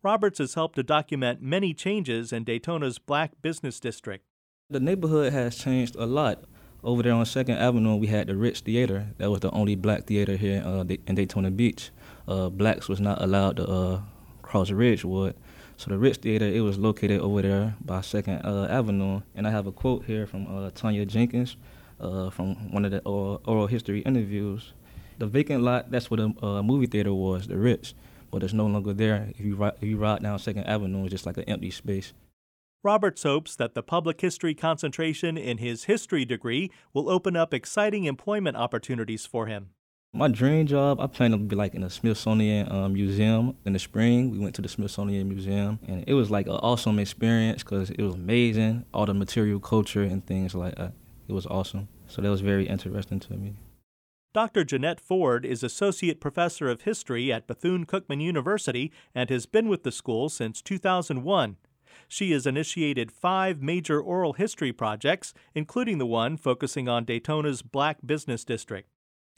Roberts 0.02 0.40
has 0.40 0.54
helped 0.54 0.76
to 0.76 0.84
document 0.84 1.42
many 1.42 1.74
changes 1.74 2.32
in 2.32 2.46
Daytona's 2.46 2.98
black 2.98 3.34
business 3.42 3.78
district. 3.82 4.24
The 4.70 4.80
neighborhood 4.80 5.34
has 5.34 5.58
changed 5.58 5.98
a 5.98 6.06
lot. 6.06 6.46
Over 6.82 7.04
there 7.04 7.14
on 7.14 7.26
Second 7.26 7.58
Avenue, 7.58 7.98
we 7.98 8.08
had 8.08 8.28
the 8.28 8.38
Ritz 8.38 8.62
Theater. 8.62 9.08
That 9.18 9.30
was 9.30 9.42
the 9.42 9.52
only 9.52 9.76
black 9.76 10.06
theater 10.06 10.38
here 10.38 10.64
uh, 10.66 10.86
in 11.08 11.16
Daytona 11.16 11.52
Beach. 11.52 11.90
Uh, 12.26 12.48
blacks 12.48 12.88
was 12.88 13.02
not 13.02 13.22
allowed 13.22 13.58
to 13.58 13.68
uh, 13.68 14.02
cross 14.50 14.72
Ridgewood. 14.72 15.36
So 15.78 15.92
the 15.92 15.98
Ritz 15.98 16.18
Theater, 16.18 16.46
it 16.46 16.62
was 16.62 16.78
located 16.78 17.22
over 17.22 17.42
there 17.42 17.76
by 17.86 18.02
Second 18.02 18.42
uh, 18.44 18.68
Avenue. 18.70 19.22
And 19.36 19.48
I 19.48 19.52
have 19.52 19.68
a 19.68 19.72
quote 19.72 20.06
here 20.06 20.26
from 20.26 20.48
uh, 20.48 20.72
Tanya 20.72 21.06
Jenkins 21.06 21.56
uh, 22.00 22.32
from 22.32 22.72
one 22.72 22.84
of 22.84 22.92
the 22.92 23.00
oral, 23.02 23.42
oral, 23.46 23.68
history 23.68 24.00
interviews. 24.02 24.74
The 25.20 25.28
vacant 25.28 25.64
lot, 25.64 25.92
that's 25.92 26.10
where 26.10 26.18
the 26.18 26.34
uh, 26.42 26.64
movie 26.64 26.88
theater 26.88 27.14
was, 27.14 27.48
the 27.48 27.58
Ritz, 27.58 27.94
but 28.32 28.42
it's 28.42 28.54
no 28.54 28.66
longer 28.66 28.94
there. 28.94 29.30
If 29.38 29.42
you 29.42 29.56
ride, 29.56 29.74
if 29.82 29.88
you 29.88 29.98
ride 29.98 30.24
down 30.24 30.40
Second 30.40 30.64
Avenue, 30.64 31.04
it's 31.04 31.12
just 31.12 31.26
like 31.26 31.38
an 31.38 31.44
empty 31.44 31.72
space. 31.72 32.14
Roberts 32.82 33.24
hopes 33.24 33.56
that 33.58 33.76
the 33.76 33.84
public 33.84 34.22
history 34.22 34.56
concentration 34.56 35.38
in 35.38 35.58
his 35.58 35.84
history 35.84 36.24
degree 36.24 36.72
will 36.94 37.10
open 37.10 37.36
up 37.36 37.54
exciting 37.54 38.06
employment 38.06 38.56
opportunities 38.56 39.26
for 39.26 39.48
him. 39.48 39.72
My 40.12 40.28
dream 40.28 40.66
job, 40.66 41.00
I 41.00 41.06
plan 41.06 41.32
to 41.32 41.38
be 41.38 41.56
like 41.56 41.76
in 41.76 41.82
the 41.82 41.90
Smithsonian 41.90 42.72
um, 42.72 42.94
Museum 42.94 43.56
in 43.64 43.74
the 43.74 43.80
spring. 43.80 44.32
We 44.32 44.40
went 44.40 44.56
to 44.56 44.62
the 44.62 44.68
Smithsonian 44.68 45.30
Museum, 45.30 45.78
and 45.88 46.04
it 46.08 46.16
was 46.16 46.32
like 46.32 46.48
an 46.48 46.54
awesome 46.54 46.98
experience 46.98 47.62
because 47.62 47.92
it 47.92 48.02
was 48.02 48.16
amazing, 48.16 48.86
all 48.92 49.06
the 49.06 49.14
material 49.14 49.60
culture 49.60 50.02
and 50.02 50.26
things 50.26 50.56
like 50.56 50.76
that. 50.76 50.94
It 51.28 51.34
was 51.34 51.46
awesome. 51.46 51.90
So 52.08 52.24
that 52.24 52.30
was 52.30 52.42
very 52.42 52.68
interesting 52.68 53.20
to 53.20 53.34
me. 53.34 53.54
Dr. 54.34 54.64
Jeanette 54.64 55.00
Ford 55.00 55.46
is 55.46 55.62
Associate 55.62 56.20
Professor 56.20 56.70
of 56.70 56.82
History 56.82 57.32
at 57.32 57.46
Bethune 57.46 57.86
Cookman 57.86 58.20
University 58.20 58.92
and 59.14 59.30
has 59.30 59.46
been 59.46 59.68
with 59.68 59.84
the 59.84 59.92
school 59.92 60.28
since 60.28 60.64
2001. 60.64 61.58
She 62.08 62.32
has 62.32 62.48
initiated 62.48 63.12
five 63.12 63.62
major 63.62 64.02
oral 64.02 64.34
history 64.34 64.74
projects, 64.74 65.36
including 65.54 66.00
the 66.00 66.08
one 66.08 66.36
focusing 66.36 66.90
on 66.90 67.06
Daytona's 67.06 67.62
Black 67.62 68.00
Business 68.04 68.44
District. 68.44 68.90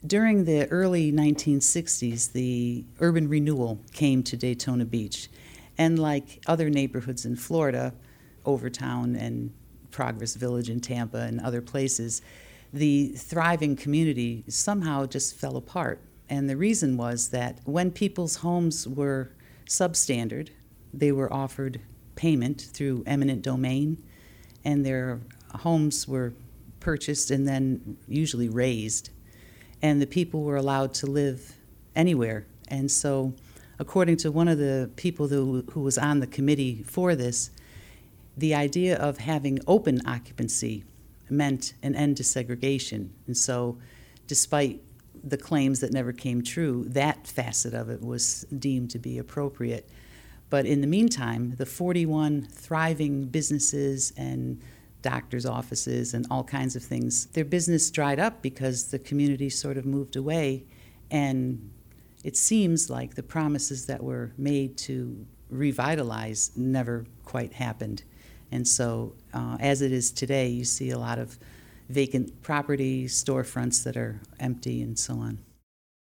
During 0.04 0.46
the 0.46 0.66
early 0.66 1.12
1960s, 1.12 2.32
the 2.32 2.84
urban 2.98 3.28
renewal 3.28 3.78
came 3.92 4.24
to 4.24 4.36
Daytona 4.36 4.84
Beach. 4.84 5.28
And 5.78 5.96
like 5.96 6.42
other 6.46 6.68
neighborhoods 6.68 7.24
in 7.24 7.36
Florida, 7.36 7.94
Overtown 8.44 9.14
and 9.14 9.52
Progress 9.92 10.34
Village 10.34 10.68
in 10.68 10.80
Tampa 10.80 11.18
and 11.18 11.40
other 11.40 11.62
places, 11.62 12.20
the 12.72 13.08
thriving 13.16 13.76
community 13.76 14.42
somehow 14.48 15.06
just 15.06 15.36
fell 15.36 15.56
apart. 15.56 16.00
And 16.28 16.50
the 16.50 16.56
reason 16.56 16.96
was 16.96 17.28
that 17.28 17.60
when 17.64 17.92
people's 17.92 18.36
homes 18.36 18.88
were 18.88 19.30
substandard, 19.66 20.48
they 20.92 21.12
were 21.12 21.32
offered 21.32 21.80
payment 22.16 22.60
through 22.60 23.04
eminent 23.06 23.42
domain, 23.42 24.02
and 24.64 24.84
their 24.84 25.20
homes 25.54 26.08
were 26.08 26.32
purchased 26.80 27.30
and 27.30 27.46
then 27.46 27.96
usually 28.08 28.48
razed 28.48 29.10
and 29.82 30.00
the 30.00 30.06
people 30.06 30.42
were 30.42 30.56
allowed 30.56 30.94
to 30.94 31.06
live 31.06 31.54
anywhere. 31.94 32.46
And 32.68 32.90
so, 32.90 33.34
according 33.78 34.16
to 34.18 34.30
one 34.30 34.48
of 34.48 34.58
the 34.58 34.90
people 34.96 35.28
who, 35.28 35.64
who 35.72 35.80
was 35.80 35.98
on 35.98 36.20
the 36.20 36.26
committee 36.26 36.82
for 36.84 37.14
this, 37.14 37.50
the 38.36 38.54
idea 38.54 38.96
of 38.96 39.18
having 39.18 39.58
open 39.66 40.00
occupancy 40.06 40.84
meant 41.28 41.74
an 41.82 41.94
end 41.94 42.16
to 42.18 42.24
segregation. 42.24 43.12
And 43.26 43.36
so, 43.36 43.78
despite 44.26 44.80
the 45.24 45.36
claims 45.36 45.80
that 45.80 45.92
never 45.92 46.12
came 46.12 46.42
true, 46.42 46.84
that 46.88 47.26
facet 47.26 47.74
of 47.74 47.90
it 47.90 48.02
was 48.02 48.46
deemed 48.56 48.90
to 48.90 48.98
be 48.98 49.18
appropriate. 49.18 49.88
But 50.50 50.66
in 50.66 50.80
the 50.80 50.86
meantime, 50.86 51.54
the 51.56 51.66
41 51.66 52.42
thriving 52.42 53.26
businesses 53.26 54.12
and 54.16 54.60
doctor's 55.02 55.44
offices 55.44 56.14
and 56.14 56.26
all 56.30 56.44
kinds 56.44 56.76
of 56.76 56.82
things. 56.82 57.26
Their 57.26 57.44
business 57.44 57.90
dried 57.90 58.18
up 58.18 58.40
because 58.40 58.90
the 58.90 58.98
community 58.98 59.50
sort 59.50 59.76
of 59.76 59.84
moved 59.84 60.16
away, 60.16 60.64
and 61.10 61.70
it 62.24 62.36
seems 62.36 62.88
like 62.88 63.14
the 63.14 63.22
promises 63.22 63.86
that 63.86 64.02
were 64.02 64.32
made 64.38 64.78
to 64.78 65.26
revitalize 65.50 66.52
never 66.56 67.04
quite 67.24 67.52
happened. 67.52 68.04
And 68.50 68.66
so, 68.66 69.14
uh, 69.34 69.56
as 69.60 69.82
it 69.82 69.92
is 69.92 70.12
today, 70.12 70.48
you 70.48 70.64
see 70.64 70.90
a 70.90 70.98
lot 70.98 71.18
of 71.18 71.38
vacant 71.88 72.42
property, 72.42 73.06
storefronts 73.06 73.82
that 73.84 73.96
are 73.96 74.20
empty, 74.38 74.82
and 74.82 74.98
so 74.98 75.14
on. 75.14 75.38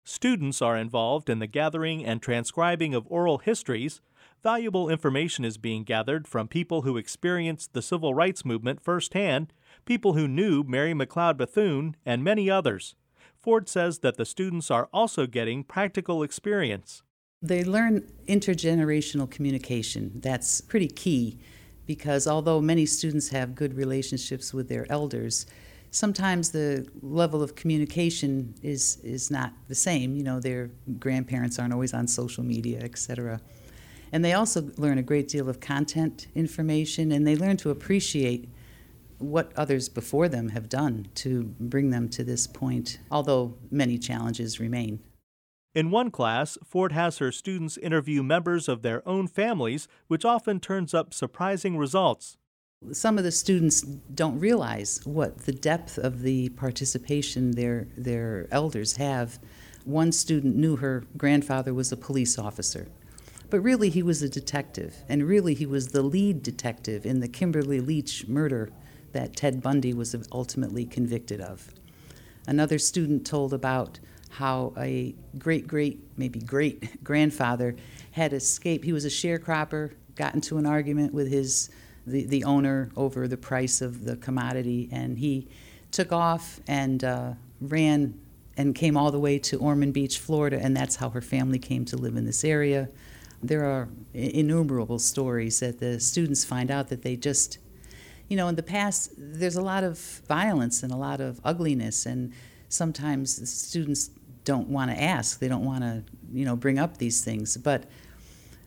Students 0.04 0.62
are 0.62 0.76
involved 0.76 1.28
in 1.28 1.38
the 1.38 1.46
gathering 1.46 2.04
and 2.04 2.22
transcribing 2.22 2.94
of 2.94 3.06
oral 3.08 3.38
histories 3.38 4.00
valuable 4.42 4.88
information 4.88 5.44
is 5.44 5.58
being 5.58 5.84
gathered 5.84 6.26
from 6.28 6.48
people 6.48 6.82
who 6.82 6.96
experienced 6.96 7.72
the 7.72 7.82
civil 7.82 8.14
rights 8.14 8.44
movement 8.44 8.80
firsthand, 8.80 9.52
people 9.84 10.14
who 10.14 10.28
knew 10.28 10.62
Mary 10.62 10.92
McLeod 10.92 11.36
Bethune, 11.36 11.96
and 12.04 12.22
many 12.24 12.50
others. 12.50 12.94
Ford 13.38 13.68
says 13.68 14.00
that 14.00 14.16
the 14.16 14.24
students 14.24 14.70
are 14.70 14.88
also 14.92 15.26
getting 15.26 15.64
practical 15.64 16.22
experience. 16.22 17.02
They 17.40 17.64
learn 17.64 18.00
intergenerational 18.26 19.30
communication. 19.30 20.12
That's 20.16 20.60
pretty 20.60 20.88
key 20.88 21.38
because 21.86 22.26
although 22.26 22.60
many 22.60 22.84
students 22.84 23.28
have 23.30 23.54
good 23.54 23.74
relationships 23.74 24.52
with 24.52 24.68
their 24.68 24.90
elders, 24.90 25.46
sometimes 25.90 26.50
the 26.50 26.86
level 27.00 27.42
of 27.42 27.54
communication 27.54 28.54
is 28.62 28.98
is 29.02 29.30
not 29.30 29.52
the 29.68 29.74
same. 29.74 30.16
You 30.16 30.24
know, 30.24 30.40
their 30.40 30.70
grandparents 30.98 31.58
aren't 31.58 31.72
always 31.72 31.94
on 31.94 32.06
social 32.06 32.44
media, 32.44 32.80
et 32.82 32.98
cetera. 32.98 33.40
And 34.12 34.24
they 34.24 34.32
also 34.32 34.70
learn 34.76 34.98
a 34.98 35.02
great 35.02 35.28
deal 35.28 35.48
of 35.48 35.60
content 35.60 36.26
information, 36.34 37.12
and 37.12 37.26
they 37.26 37.36
learn 37.36 37.56
to 37.58 37.70
appreciate 37.70 38.48
what 39.18 39.52
others 39.56 39.88
before 39.88 40.28
them 40.28 40.50
have 40.50 40.68
done 40.68 41.08
to 41.16 41.54
bring 41.58 41.90
them 41.90 42.08
to 42.08 42.24
this 42.24 42.46
point, 42.46 42.98
although 43.10 43.56
many 43.70 43.98
challenges 43.98 44.60
remain. 44.60 45.00
In 45.74 45.90
one 45.90 46.10
class, 46.10 46.56
Ford 46.64 46.92
has 46.92 47.18
her 47.18 47.30
students 47.30 47.76
interview 47.76 48.22
members 48.22 48.68
of 48.68 48.82
their 48.82 49.06
own 49.06 49.28
families, 49.28 49.86
which 50.06 50.24
often 50.24 50.60
turns 50.60 50.94
up 50.94 51.12
surprising 51.12 51.76
results. 51.76 52.36
Some 52.92 53.18
of 53.18 53.24
the 53.24 53.32
students 53.32 53.82
don't 53.82 54.38
realize 54.38 55.00
what 55.04 55.46
the 55.46 55.52
depth 55.52 55.98
of 55.98 56.22
the 56.22 56.48
participation 56.50 57.52
their, 57.52 57.88
their 57.96 58.46
elders 58.50 58.96
have. 58.96 59.38
One 59.84 60.12
student 60.12 60.56
knew 60.56 60.76
her 60.76 61.04
grandfather 61.16 61.74
was 61.74 61.92
a 61.92 61.96
police 61.96 62.38
officer. 62.38 62.88
But 63.50 63.60
really, 63.60 63.88
he 63.88 64.02
was 64.02 64.22
a 64.22 64.28
detective, 64.28 65.04
and 65.08 65.22
really, 65.22 65.54
he 65.54 65.64
was 65.64 65.88
the 65.88 66.02
lead 66.02 66.42
detective 66.42 67.06
in 67.06 67.20
the 67.20 67.28
Kimberly 67.28 67.80
Leach 67.80 68.28
murder 68.28 68.70
that 69.12 69.36
Ted 69.36 69.62
Bundy 69.62 69.94
was 69.94 70.14
ultimately 70.30 70.84
convicted 70.84 71.40
of. 71.40 71.72
Another 72.46 72.78
student 72.78 73.26
told 73.26 73.54
about 73.54 74.00
how 74.30 74.74
a 74.76 75.14
great 75.38 75.66
great, 75.66 75.98
maybe 76.18 76.38
great 76.40 77.02
grandfather 77.02 77.74
had 78.12 78.34
escaped. 78.34 78.84
He 78.84 78.92
was 78.92 79.06
a 79.06 79.08
sharecropper, 79.08 79.92
got 80.14 80.34
into 80.34 80.58
an 80.58 80.66
argument 80.66 81.14
with 81.14 81.30
his 81.30 81.70
the, 82.06 82.24
the 82.24 82.44
owner 82.44 82.90
over 82.96 83.28
the 83.28 83.36
price 83.36 83.80
of 83.80 84.04
the 84.04 84.16
commodity, 84.16 84.88
and 84.92 85.18
he 85.18 85.48
took 85.90 86.12
off 86.12 86.60
and 86.66 87.02
uh, 87.02 87.32
ran 87.60 88.18
and 88.58 88.74
came 88.74 88.96
all 88.96 89.10
the 89.10 89.20
way 89.20 89.38
to 89.38 89.58
Ormond 89.58 89.94
Beach, 89.94 90.18
Florida, 90.18 90.58
and 90.60 90.76
that's 90.76 90.96
how 90.96 91.10
her 91.10 91.20
family 91.20 91.58
came 91.58 91.84
to 91.86 91.96
live 91.96 92.16
in 92.16 92.26
this 92.26 92.44
area 92.44 92.88
there 93.42 93.64
are 93.64 93.88
innumerable 94.14 94.98
stories 94.98 95.60
that 95.60 95.78
the 95.78 96.00
students 96.00 96.44
find 96.44 96.70
out 96.70 96.88
that 96.88 97.02
they 97.02 97.16
just, 97.16 97.58
you 98.28 98.36
know, 98.36 98.48
in 98.48 98.56
the 98.56 98.62
past, 98.62 99.12
there's 99.16 99.56
a 99.56 99.62
lot 99.62 99.84
of 99.84 99.98
violence 100.28 100.82
and 100.82 100.92
a 100.92 100.96
lot 100.96 101.20
of 101.20 101.40
ugliness, 101.44 102.06
and 102.06 102.32
sometimes 102.68 103.48
students 103.50 104.10
don't 104.44 104.68
want 104.68 104.90
to 104.90 105.00
ask, 105.00 105.38
they 105.38 105.48
don't 105.48 105.64
want 105.64 105.82
to, 105.82 106.02
you 106.32 106.44
know, 106.44 106.56
bring 106.56 106.78
up 106.78 106.98
these 106.98 107.22
things. 107.22 107.56
But 107.56 107.84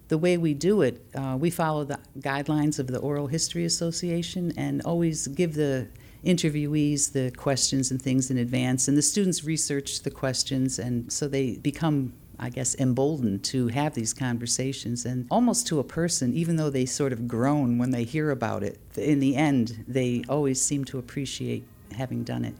the 0.07 0.17
way 0.17 0.37
we 0.37 0.53
do 0.53 0.81
it, 0.81 1.05
uh, 1.15 1.37
we 1.39 1.49
follow 1.49 1.83
the 1.83 1.99
guidelines 2.19 2.79
of 2.79 2.87
the 2.87 2.99
Oral 2.99 3.27
History 3.27 3.65
Association 3.65 4.53
and 4.57 4.81
always 4.83 5.27
give 5.27 5.55
the 5.55 5.87
interviewees 6.23 7.13
the 7.13 7.31
questions 7.31 7.91
and 7.91 8.01
things 8.01 8.29
in 8.29 8.37
advance, 8.37 8.87
and 8.87 8.97
the 8.97 9.01
students 9.01 9.43
research 9.43 10.03
the 10.03 10.11
questions, 10.11 10.77
and 10.77 11.11
so 11.11 11.27
they 11.27 11.57
become 11.57 12.13
I 12.41 12.49
guess, 12.49 12.75
emboldened 12.75 13.43
to 13.45 13.67
have 13.67 13.93
these 13.93 14.13
conversations. 14.13 15.05
And 15.05 15.27
almost 15.29 15.67
to 15.67 15.79
a 15.79 15.83
person, 15.83 16.33
even 16.33 16.55
though 16.55 16.71
they 16.71 16.87
sort 16.87 17.13
of 17.13 17.27
groan 17.27 17.77
when 17.77 17.91
they 17.91 18.03
hear 18.03 18.31
about 18.31 18.63
it, 18.63 18.79
in 18.97 19.19
the 19.19 19.35
end, 19.35 19.85
they 19.87 20.23
always 20.27 20.59
seem 20.59 20.83
to 20.85 20.97
appreciate 20.97 21.63
having 21.95 22.23
done 22.23 22.43
it. 22.43 22.55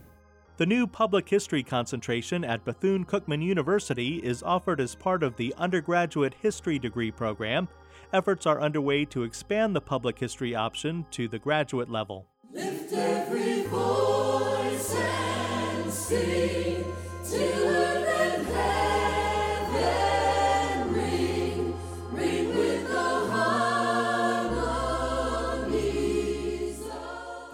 The 0.58 0.68
new 0.68 0.86
public 0.86 1.28
history 1.28 1.64
concentration 1.64 2.44
at 2.44 2.64
Bethune 2.64 3.06
Cookman 3.06 3.44
University 3.44 4.18
is 4.18 4.44
offered 4.44 4.80
as 4.80 4.94
part 4.94 5.24
of 5.24 5.36
the 5.36 5.56
undergraduate 5.58 6.36
history 6.36 6.78
degree 6.78 7.10
program. 7.10 7.68
Efforts 8.14 8.46
are 8.46 8.62
underway 8.62 9.06
to 9.06 9.24
expand 9.24 9.76
the 9.76 9.82
public 9.82 10.20
history 10.20 10.54
option 10.54 11.08
to 11.12 11.28
the 11.28 11.40
graduate 11.40 11.90
level. 11.90 12.28
Lift 12.54 12.94
every 12.94 13.64
voice 13.64 14.94
and 14.94 15.92
sing 15.92 16.61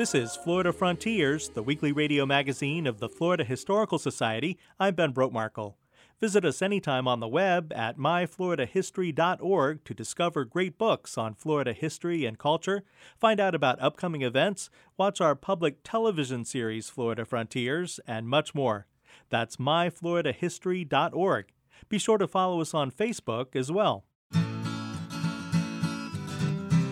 This 0.08 0.32
is 0.32 0.38
Florida 0.38 0.72
Frontiers, 0.72 1.50
the 1.50 1.62
weekly 1.62 1.92
radio 1.92 2.26
magazine 2.26 2.88
of 2.88 3.02
the 3.02 3.10
Florida 3.10 3.44
Historical 3.44 4.00
Society. 4.00 4.58
I'm 4.80 4.96
Ben 4.96 5.12
Brotemarkle. 5.12 5.74
Visit 6.22 6.46
us 6.46 6.62
anytime 6.62 7.10
on 7.10 7.20
the 7.20 7.28
web 7.28 7.74
at 7.76 7.98
myfloridahistory.org 7.98 9.84
to 9.84 9.94
discover 9.94 10.46
great 10.46 10.78
books 10.78 11.18
on 11.18 11.34
Florida 11.34 11.74
history 11.74 12.24
and 12.24 12.40
culture, 12.40 12.86
find 13.20 13.42
out 13.42 13.54
about 13.54 13.82
upcoming 13.82 14.22
events, 14.22 14.70
watch 14.96 15.20
our 15.20 15.36
public 15.36 15.80
television 15.84 16.46
series 16.46 16.90
Florida 16.90 17.26
Frontiers, 17.26 18.00
and 18.08 18.30
much 18.30 18.56
more. 18.56 18.88
That's 19.30 19.58
myfloridahistory.org. 19.58 21.46
Be 21.90 21.98
sure 21.98 22.18
to 22.18 22.28
follow 22.30 22.62
us 22.62 22.74
on 22.74 22.92
Facebook 22.92 23.58
as 23.58 23.74
well. 23.74 24.06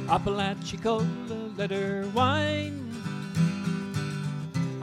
Apalachicola 0.09 1.57
letter 1.57 2.11
wine. 2.13 2.84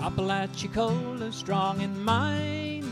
Apalachicola 0.02 1.32
strong 1.32 1.80
in 1.80 2.02
mind. 2.02 2.84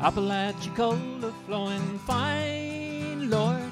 Apalachicola 0.00 1.32
flowing 1.46 1.98
fine, 2.00 3.30
Lord. 3.30 3.70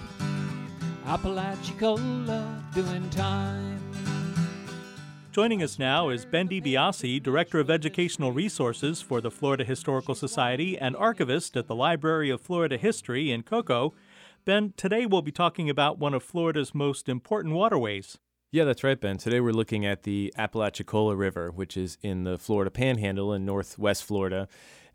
Apalachicola 1.05 2.63
doing 2.73 3.11
time. 3.11 3.81
Joining 5.33 5.61
us 5.61 5.81
now 5.81 6.11
is 6.11 6.25
Ben 6.25 6.49
DiBiase, 6.49 7.21
Director 7.21 7.59
of 7.59 7.71
Educational 7.71 8.31
Resources 8.31 9.03
for 9.03 9.21
the 9.21 9.31
Florida 9.31 9.65
Historical 9.65 10.15
Society 10.15 10.79
and 10.79 10.95
archivist 10.95 11.57
at 11.57 11.67
the 11.67 11.75
Library 11.75 12.31
of 12.31 12.41
Florida 12.41 12.77
History 12.77 13.33
in 13.33 13.43
Cocoa. 13.43 13.95
Ben, 14.45 14.75
today 14.77 15.07
we'll 15.07 15.23
be 15.23 15.33
talking 15.33 15.69
about 15.69 15.99
one 15.99 16.15
of 16.15 16.23
Florida's 16.23 16.73
most 16.73 17.09
important 17.09 17.57
waterways. 17.57 18.17
Yeah, 18.51 18.65
that's 18.65 18.83
right, 18.83 18.99
Ben. 18.99 19.19
Today 19.19 19.41
we're 19.41 19.53
looking 19.53 19.85
at 19.85 20.05
the 20.05 20.33
Apalachicola 20.39 21.15
River, 21.15 21.51
which 21.51 21.77
is 21.77 21.99
in 22.01 22.25
the 22.25 22.39
Florida 22.39 22.71
Panhandle 22.71 23.35
in 23.35 23.45
northwest 23.45 24.05
Florida 24.05 24.49